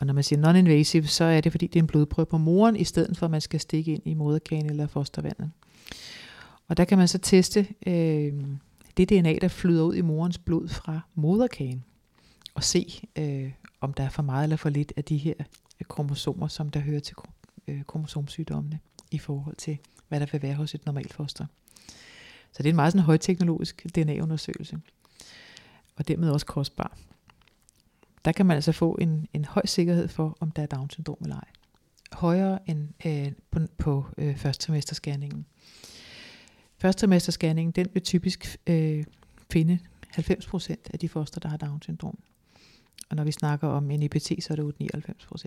Og 0.00 0.06
når 0.06 0.14
man 0.14 0.24
siger 0.24 0.40
non-invasive, 0.40 1.06
så 1.06 1.24
er 1.24 1.40
det, 1.40 1.52
fordi 1.52 1.66
det 1.66 1.78
er 1.78 1.82
en 1.82 1.86
blodprøve 1.86 2.26
på 2.26 2.38
moren, 2.38 2.76
i 2.76 2.84
stedet 2.84 3.16
for 3.16 3.26
at 3.26 3.30
man 3.30 3.40
skal 3.40 3.60
stikke 3.60 3.92
ind 3.92 4.02
i 4.04 4.14
moderkagen 4.14 4.70
eller 4.70 4.86
fostervandet. 4.86 5.50
Og 6.68 6.76
der 6.76 6.84
kan 6.84 6.98
man 6.98 7.08
så 7.08 7.18
teste 7.18 7.66
øh, 7.86 8.32
det 8.96 9.08
DNA, 9.08 9.38
der 9.40 9.48
flyder 9.48 9.82
ud 9.82 9.94
i 9.94 10.00
morens 10.00 10.38
blod 10.38 10.68
fra 10.68 11.00
moderkagen, 11.14 11.84
og 12.54 12.64
se, 12.64 13.08
øh, 13.18 13.52
om 13.80 13.94
der 13.94 14.04
er 14.04 14.08
for 14.08 14.22
meget 14.22 14.42
eller 14.42 14.56
for 14.56 14.68
lidt 14.68 14.92
af 14.96 15.04
de 15.04 15.16
her 15.16 15.34
øh, 15.38 15.86
kromosomer, 15.88 16.48
som 16.48 16.70
der 16.70 16.80
hører 16.80 17.00
til 17.00 17.16
øh, 17.68 17.84
kromosomsygdommene, 17.84 18.78
i 19.10 19.18
forhold 19.18 19.56
til, 19.56 19.78
hvad 20.08 20.20
der 20.20 20.26
vil 20.32 20.42
være 20.42 20.54
hos 20.54 20.74
et 20.74 20.86
normalt 20.86 21.12
foster. 21.12 21.46
Så 22.52 22.62
det 22.62 22.66
er 22.66 22.72
en 22.72 22.76
meget 22.76 22.92
sådan 22.92 23.04
højteknologisk 23.04 23.86
DNA-undersøgelse, 23.94 24.80
og 25.96 26.08
dermed 26.08 26.30
også 26.30 26.46
kostbar. 26.46 26.96
Der 28.24 28.32
kan 28.32 28.46
man 28.46 28.54
altså 28.54 28.72
få 28.72 28.98
en, 29.00 29.26
en 29.32 29.44
høj 29.44 29.66
sikkerhed 29.66 30.08
for, 30.08 30.36
om 30.40 30.50
der 30.50 30.62
er 30.62 30.66
Down-syndrom 30.66 31.18
eller 31.22 31.36
ej. 31.36 31.48
Højere 32.12 32.70
end 32.70 32.88
øh, 33.06 33.32
på, 33.50 33.60
på 33.78 34.06
øh, 34.18 34.36
førstetrimestersscanningen. 34.36 35.46
Førstetrimestersscanningen, 36.78 37.72
den 37.72 37.86
vil 37.92 38.02
typisk 38.02 38.56
øh, 38.66 39.04
finde 39.50 39.78
90% 40.18 40.74
af 40.92 40.98
de 40.98 41.08
foster, 41.08 41.40
der 41.40 41.48
har 41.48 41.56
Down-syndrom. 41.56 42.18
Og 43.10 43.16
når 43.16 43.24
vi 43.24 43.32
snakker 43.32 43.68
om 43.68 43.90
en 43.90 44.02
IPT, 44.02 44.32
så 44.40 44.48
er 44.50 44.56
det 44.56 44.74
99%. 44.96 45.44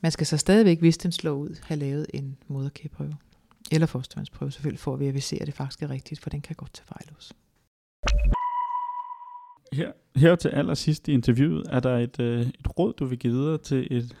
Man 0.00 0.12
skal 0.12 0.26
så 0.26 0.36
stadigvæk, 0.36 0.78
hvis 0.78 0.98
den 0.98 1.12
slår 1.12 1.32
ud, 1.32 1.56
have 1.62 1.78
lavet 1.78 2.06
en 2.14 2.36
moderkageprøve. 2.48 3.14
Eller 3.70 3.86
fostervandsprøve 3.86 4.52
selvfølgelig, 4.52 4.80
for 4.80 4.94
at 4.94 5.00
verificere, 5.00 5.40
at 5.40 5.46
det 5.46 5.54
faktisk 5.54 5.82
er 5.82 5.90
rigtigt, 5.90 6.20
for 6.20 6.30
den 6.30 6.40
kan 6.40 6.56
godt 6.56 6.72
tage 6.72 6.86
fejl 6.86 7.14
hos. 7.14 7.32
Her, 9.78 9.92
her 10.16 10.36
til 10.36 10.48
allersidst 10.48 11.08
i 11.08 11.12
interviewet, 11.12 11.66
er 11.70 11.80
der 11.80 11.98
et, 11.98 12.20
øh, 12.20 12.40
et 12.40 12.78
råd, 12.78 12.92
du 12.92 13.04
vil 13.04 13.18
give 13.18 13.32
videre 13.32 13.58
til 13.58 13.88
et 13.90 14.16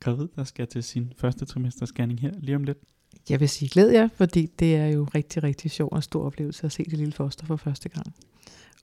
gravid, 0.00 0.28
der 0.36 0.44
skal 0.44 0.66
til 0.66 0.82
sin 0.82 1.12
første 1.16 1.44
trimester 1.44 1.86
scanning 1.86 2.20
her 2.20 2.32
lige 2.38 2.56
om 2.56 2.64
lidt. 2.64 2.78
Jeg 3.30 3.40
vil 3.40 3.48
sige 3.48 3.68
glæd 3.68 3.88
jer, 3.88 4.08
fordi 4.14 4.46
det 4.58 4.76
er 4.76 4.86
jo 4.86 5.04
rigtig, 5.14 5.42
rigtig 5.42 5.70
sjov 5.70 5.88
og 5.92 6.02
stor 6.02 6.24
oplevelse 6.24 6.66
at 6.66 6.72
se 6.72 6.84
det 6.84 6.98
lille 6.98 7.12
foster 7.12 7.46
for 7.46 7.56
første 7.56 7.88
gang. 7.88 8.06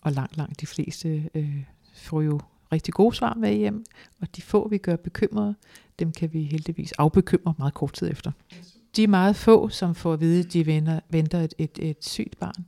Og 0.04 0.12
langt, 0.12 0.38
langt 0.38 0.62
de 0.62 0.66
fleste 0.66 1.30
øh, 1.36 1.64
får 1.96 2.22
jo 2.22 2.40
rigtig 2.72 2.94
gode 2.94 3.16
svar 3.16 3.34
med 3.34 3.54
hjem, 3.54 3.84
og 4.22 4.36
de 4.36 4.42
få, 4.42 4.68
vi 4.68 4.78
gør 4.78 4.96
bekymrede, 4.96 5.56
dem 6.00 6.12
kan 6.12 6.34
vi 6.34 6.44
heldigvis 6.44 6.92
afbekymre 6.92 7.54
meget 7.58 7.74
kort 7.74 7.94
tid 7.94 8.12
efter. 8.12 8.32
De 8.96 9.04
er 9.04 9.08
meget 9.08 9.36
få, 9.36 9.70
som 9.70 9.96
får 9.96 10.14
at 10.14 10.20
vide, 10.20 10.40
at 10.40 10.54
de 10.54 10.66
venter, 10.66 11.00
venter 11.10 11.40
et, 11.40 11.54
et, 11.58 11.80
et 11.82 12.06
sygt 12.06 12.40
barn. 12.40 12.66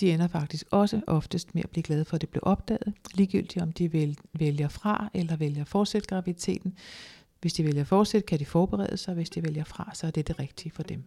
De 0.00 0.12
ender 0.12 0.28
faktisk 0.28 0.66
også 0.70 1.00
oftest 1.06 1.54
med 1.54 1.62
at 1.64 1.70
blive 1.70 1.82
glade 1.82 2.04
for, 2.04 2.14
at 2.14 2.20
det 2.20 2.28
blev 2.28 2.40
opdaget, 2.44 2.94
ligegyldigt 3.14 3.62
om 3.62 3.72
de 3.72 3.92
vælger 4.32 4.68
fra 4.68 5.10
eller 5.14 5.36
vælger 5.36 5.60
at 5.60 5.68
fortsætte 5.68 6.08
graviditeten. 6.08 6.74
Hvis 7.40 7.52
de 7.52 7.64
vælger 7.64 7.80
at 7.80 7.86
fortsætte, 7.86 8.26
kan 8.26 8.38
de 8.38 8.46
forberede 8.46 8.96
sig, 8.96 9.14
hvis 9.14 9.30
de 9.30 9.42
vælger 9.42 9.64
fra, 9.64 9.90
så 9.94 10.06
er 10.06 10.10
det 10.10 10.28
det 10.28 10.38
rigtige 10.38 10.72
for 10.72 10.82
dem. 10.82 11.02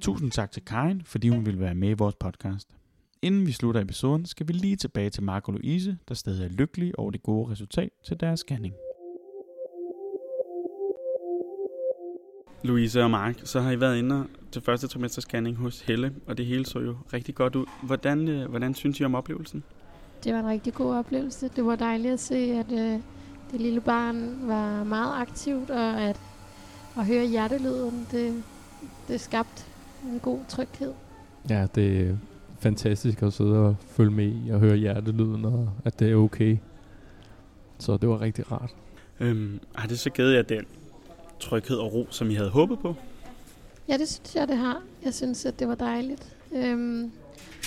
Tusind 0.00 0.30
tak 0.30 0.50
til 0.50 0.64
Karin, 0.64 1.02
fordi 1.04 1.28
hun 1.28 1.46
ville 1.46 1.60
være 1.60 1.74
med 1.74 1.88
i 1.88 1.92
vores 1.92 2.14
podcast. 2.14 2.68
Inden 3.22 3.46
vi 3.46 3.52
slutter 3.52 3.80
episoden, 3.80 4.26
skal 4.26 4.48
vi 4.48 4.52
lige 4.52 4.76
tilbage 4.76 5.10
til 5.10 5.22
Marco 5.22 5.52
Louise, 5.52 5.98
der 6.08 6.14
stadig 6.14 6.44
er 6.44 6.48
lykkelig 6.48 6.98
over 6.98 7.10
det 7.10 7.22
gode 7.22 7.50
resultat 7.50 7.90
til 8.04 8.20
deres 8.20 8.40
scanning. 8.40 8.74
Louise 12.68 13.02
og 13.02 13.10
Mark, 13.10 13.34
så 13.44 13.60
har 13.60 13.70
I 13.70 13.80
været 13.80 13.98
inde 13.98 14.24
til 14.52 14.62
første 14.62 14.86
trimester 14.86 15.20
scanning 15.20 15.56
hos 15.56 15.80
Helle, 15.80 16.12
og 16.26 16.38
det 16.38 16.46
hele 16.46 16.66
så 16.66 16.78
jo 16.78 16.96
rigtig 17.12 17.34
godt 17.34 17.56
ud. 17.56 17.66
Hvordan, 17.82 18.28
øh, 18.28 18.50
hvordan 18.50 18.74
synes 18.74 19.00
I 19.00 19.04
om 19.04 19.14
oplevelsen? 19.14 19.62
Det 20.24 20.34
var 20.34 20.40
en 20.40 20.46
rigtig 20.46 20.74
god 20.74 20.94
oplevelse. 20.94 21.50
Det 21.56 21.64
var 21.64 21.76
dejligt 21.76 22.12
at 22.12 22.20
se, 22.20 22.34
at 22.34 22.72
øh, 22.72 23.00
det 23.52 23.60
lille 23.60 23.80
barn 23.80 24.48
var 24.48 24.84
meget 24.84 25.20
aktivt, 25.20 25.70
og 25.70 26.00
at, 26.00 26.20
at 26.98 27.06
høre 27.06 27.26
hjertelyden, 27.26 28.06
det, 28.10 28.42
det 29.08 29.20
skabte 29.20 29.62
en 30.12 30.18
god 30.18 30.38
tryghed. 30.48 30.92
Ja, 31.50 31.66
det 31.74 32.00
er 32.00 32.16
fantastisk 32.60 33.22
at 33.22 33.32
sidde 33.32 33.58
og 33.58 33.76
følge 33.90 34.10
med 34.10 34.26
i 34.26 34.50
og 34.50 34.60
høre 34.60 34.76
hjertelyden, 34.76 35.44
og 35.44 35.70
at 35.84 35.98
det 36.00 36.10
er 36.10 36.16
okay. 36.16 36.56
Så 37.78 37.96
det 37.96 38.08
var 38.08 38.20
rigtig 38.20 38.52
rart. 38.52 38.74
Øhm, 39.20 39.60
har 39.74 39.88
det 39.88 39.98
så 39.98 40.10
givet 40.10 40.34
jer 40.34 40.42
den 40.42 40.64
tryghed 41.40 41.76
og 41.76 41.92
ro, 41.92 42.06
som 42.10 42.30
I 42.30 42.34
havde 42.34 42.50
håbet 42.50 42.78
på? 42.78 42.94
Ja, 43.88 43.96
det 43.98 44.08
synes 44.08 44.34
jeg, 44.34 44.48
det 44.48 44.56
har. 44.56 44.82
Jeg 45.04 45.14
synes, 45.14 45.46
at 45.46 45.58
det 45.58 45.68
var 45.68 45.74
dejligt. 45.74 46.36
Øhm, 46.52 47.12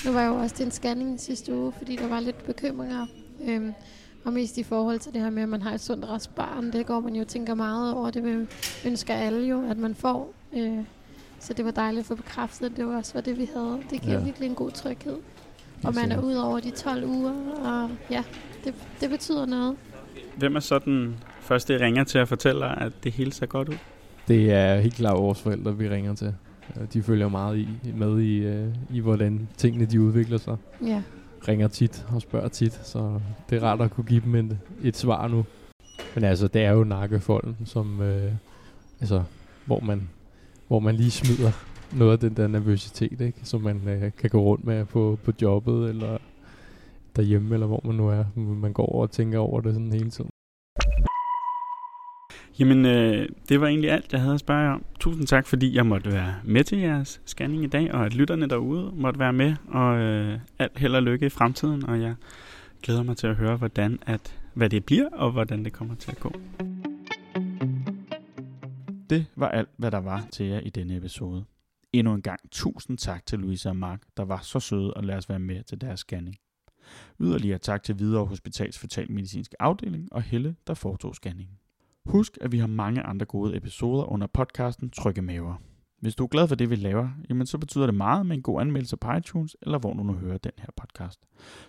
nu 0.06 0.12
var 0.12 0.22
jeg 0.22 0.30
jo 0.30 0.36
også 0.36 0.56
til 0.56 0.66
en 0.66 0.72
scanning 0.72 1.20
sidste 1.20 1.56
uge, 1.56 1.72
fordi 1.78 1.96
der 1.96 2.08
var 2.08 2.20
lidt 2.20 2.46
bekymringer. 2.46 3.06
Øhm, 3.48 3.74
og 4.26 4.34
mest 4.34 4.58
i 4.58 4.64
forhold 4.64 5.00
til 5.00 5.14
det 5.14 5.22
her 5.22 5.30
med, 5.30 5.44
at 5.44 5.50
man 5.50 5.62
har 5.62 5.74
et 5.74 5.82
sundt 5.82 6.06
rask 6.10 6.30
barn. 6.36 6.72
Det 6.72 6.86
går 6.86 7.00
man 7.00 7.16
jo 7.16 7.24
tænker 7.24 7.54
meget 7.56 7.94
over. 7.94 8.12
Det 8.12 8.24
vil, 8.24 8.48
ønsker 8.86 9.14
alle 9.14 9.48
jo, 9.48 9.70
at 9.70 9.78
man 9.78 9.96
får. 9.96 10.34
Øh, 10.58 10.78
så 11.40 11.54
det 11.54 11.66
var 11.66 11.72
dejligt 11.72 12.00
at 12.00 12.06
få 12.06 12.16
bekræftet, 12.16 12.66
at 12.66 12.78
det 12.78 12.86
var 12.88 12.98
også 12.98 13.14
var 13.14 13.22
det, 13.22 13.38
vi 13.38 13.50
havde. 13.54 13.80
Det 13.90 14.02
giver 14.02 14.18
Ja. 14.18 14.24
virkelig 14.24 14.50
en 14.50 14.56
god 14.56 14.72
tryghed. 14.72 15.18
Og 15.84 15.96
man 15.96 16.12
er 16.12 16.22
ud 16.22 16.34
over 16.34 16.60
de 16.60 16.70
12 16.72 17.06
uger, 17.06 17.34
og 17.64 17.90
ja, 18.10 18.24
det, 18.64 18.74
det 19.02 19.10
betyder 19.10 19.46
noget. 19.46 19.76
Hvem 20.38 20.56
er 20.56 20.60
så 20.60 20.80
den 20.80 21.16
første, 21.52 21.74
I 21.74 21.78
ringer 21.78 22.04
til 22.04 22.18
at 22.18 22.28
fortælle 22.28 22.66
jer, 22.66 22.76
at 22.76 22.94
det 23.04 23.12
hele 23.12 23.34
ser 23.34 23.46
godt 23.46 23.70
ud? 23.70 23.78
Det 24.28 24.52
er 24.52 24.80
helt 24.80 24.94
klart 24.94 25.18
vores 25.18 25.42
forældre, 25.42 25.78
vi 25.78 25.90
ringer 25.90 26.16
til. 26.16 26.34
De 26.94 27.04
følger 27.04 27.30
meget 27.30 27.58
i, 27.58 27.68
med 27.96 28.20
i, 28.20 28.38
øh, 28.38 28.68
i, 28.90 29.00
hvordan 29.00 29.48
tingene 29.58 29.86
de 29.86 30.02
udvikler 30.02 30.38
sig. 30.38 30.58
Ja, 30.86 31.04
Ringer 31.48 31.68
tit 31.68 32.06
og 32.16 32.22
spørger 32.22 32.48
tit, 32.48 32.74
så 32.74 33.20
det 33.50 33.58
er 33.58 33.64
rart 33.64 33.82
at 33.82 33.92
kunne 33.92 34.04
give 34.04 34.22
dem 34.22 34.36
et, 34.36 34.58
et 34.84 34.98
svar 34.98 35.28
nu. 35.28 35.46
Men 36.16 36.24
altså, 36.24 36.48
det 36.48 36.62
er 36.64 36.72
jo 36.72 36.84
nakkefolden, 36.84 37.58
som, 37.66 38.02
øh, 38.02 38.32
altså, 39.00 39.24
hvor 39.66 39.80
man, 39.80 40.10
hvor 40.68 40.80
man 40.80 40.96
lige 40.96 41.12
smider 41.12 41.52
noget 41.98 42.12
af 42.12 42.20
den 42.20 42.34
der 42.38 42.48
nervøsitet, 42.48 43.22
ikke? 43.22 43.40
som 43.44 43.62
man 43.62 43.88
øh, 43.88 44.12
kan 44.18 44.30
gå 44.30 44.42
rundt 44.42 44.66
med 44.66 44.86
på, 44.86 45.20
på 45.24 45.32
jobbet, 45.42 45.90
eller 45.90 46.18
derhjemme, 47.16 47.54
eller 47.54 47.68
hvor 47.68 47.82
man 47.86 47.96
nu 47.96 48.10
er. 48.10 48.24
Man 48.36 48.74
går 48.74 48.86
over 48.86 49.02
og 49.02 49.12
tænker 49.12 49.40
over 49.40 49.62
det 49.62 49.74
sådan 49.74 49.94
hele 49.94 50.10
tiden. 50.10 50.30
Jamen, 52.62 52.86
øh, 52.86 53.30
det 53.50 53.62
var 53.62 53.68
egentlig 53.68 53.92
alt, 53.92 54.14
jeg 54.14 54.22
havde 54.22 54.34
at 54.34 54.40
spørge 54.40 54.60
jer 54.60 54.72
om. 54.72 54.86
Tusind 55.00 55.28
tak, 55.28 55.48
fordi 55.48 55.76
jeg 55.76 55.86
måtte 55.86 56.12
være 56.12 56.36
med 56.44 56.64
til 56.64 56.78
jeres 56.78 57.22
scanning 57.26 57.64
i 57.64 57.68
dag, 57.68 57.94
og 57.94 58.06
at 58.06 58.14
lytterne 58.14 58.50
derude 58.50 58.92
måtte 58.96 59.20
være 59.20 59.34
med, 59.34 59.56
og 59.68 60.00
øh, 60.00 60.40
alt 60.60 60.78
held 60.78 60.96
og 60.96 61.04
lykke 61.04 61.26
i 61.26 61.30
fremtiden, 61.30 61.86
og 61.86 62.02
jeg 62.02 62.16
glæder 62.84 63.04
mig 63.04 63.18
til 63.18 63.28
at 63.28 63.36
høre, 63.36 63.58
hvordan 63.58 64.00
at, 64.06 64.40
hvad 64.54 64.70
det 64.70 64.86
bliver, 64.86 65.10
og 65.10 65.32
hvordan 65.32 65.66
det 65.66 65.74
kommer 65.74 65.96
til 65.96 66.12
at 66.12 66.20
gå. 66.20 66.34
Det 69.10 69.26
var 69.36 69.50
alt, 69.50 69.70
hvad 69.78 69.92
der 69.92 70.02
var 70.02 70.28
til 70.32 70.46
jer 70.46 70.60
i 70.60 70.70
denne 70.70 70.98
episode. 70.98 71.46
Endnu 71.94 72.14
en 72.14 72.22
gang 72.22 72.40
tusind 72.52 72.98
tak 72.98 73.26
til 73.26 73.40
Louise 73.40 73.70
og 73.70 73.76
Mark, 73.76 74.02
der 74.18 74.26
var 74.26 74.40
så 74.44 74.60
søde 74.60 74.94
og 74.94 75.04
lade 75.04 75.18
os 75.18 75.30
være 75.30 75.40
med 75.40 75.64
til 75.64 75.82
deres 75.82 76.00
scanning. 76.00 76.36
Yderligere 77.20 77.58
tak 77.58 77.84
til 77.84 77.96
Hvidovre 77.96 78.28
Hospitals 78.28 78.80
Fetalmedicinske 78.80 79.62
Afdeling 79.62 80.14
og 80.14 80.22
Helle, 80.22 80.56
der 80.68 80.74
foretog 80.74 81.16
scanningen. 81.16 81.61
Husk, 82.06 82.38
at 82.42 82.52
vi 82.52 82.58
har 82.58 82.68
mange 82.68 83.02
andre 83.02 83.26
gode 83.26 83.58
episoder 83.58 84.04
under 84.04 84.28
podcasten 84.28 84.90
Trygge 84.90 85.22
Maver. 85.22 85.56
Hvis 86.00 86.16
du 86.16 86.24
er 86.24 86.28
glad 86.28 86.48
for 86.48 86.56
det, 86.56 86.70
vi 86.70 86.76
laver, 86.76 87.10
jamen 87.30 87.48
så 87.48 87.58
betyder 87.58 87.86
det 87.86 87.96
meget 87.96 88.26
med 88.26 88.36
en 88.36 88.42
god 88.42 88.62
anmeldelse 88.62 88.98
på 88.98 89.14
iTunes, 89.14 89.58
eller 89.62 89.80
hvor 89.80 89.94
du 89.94 90.04
nu 90.04 90.14
hører 90.14 90.38
den 90.38 90.52
her 90.58 90.70
podcast. 90.78 91.20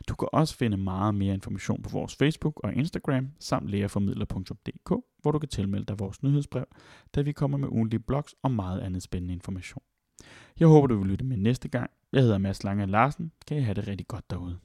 Du 0.08 0.14
kan 0.14 0.28
også 0.32 0.56
finde 0.56 0.76
meget 0.76 1.14
mere 1.14 1.34
information 1.34 1.82
på 1.82 1.90
vores 1.90 2.16
Facebook 2.16 2.60
og 2.64 2.74
Instagram, 2.74 3.28
samt 3.38 3.68
lægerformidler.dk, 3.68 5.04
hvor 5.22 5.32
du 5.32 5.38
kan 5.38 5.48
tilmelde 5.48 5.86
dig 5.86 5.98
vores 5.98 6.22
nyhedsbrev, 6.22 6.66
da 7.14 7.20
vi 7.20 7.32
kommer 7.32 7.58
med 7.58 7.68
ugentlige 7.68 8.00
blogs 8.00 8.34
og 8.42 8.50
meget 8.50 8.80
andet 8.80 9.02
spændende 9.02 9.34
information. 9.34 9.82
Jeg 10.60 10.68
håber, 10.68 10.86
du 10.86 10.98
vil 10.98 11.10
lytte 11.10 11.24
med 11.24 11.36
næste 11.36 11.68
gang. 11.68 11.90
Jeg 12.12 12.22
hedder 12.22 12.38
Mads 12.38 12.64
Lange 12.64 12.86
Larsen. 12.86 13.32
Kan 13.48 13.56
I 13.56 13.60
have 13.60 13.74
det 13.74 13.88
rigtig 13.88 14.08
godt 14.08 14.30
derude. 14.30 14.58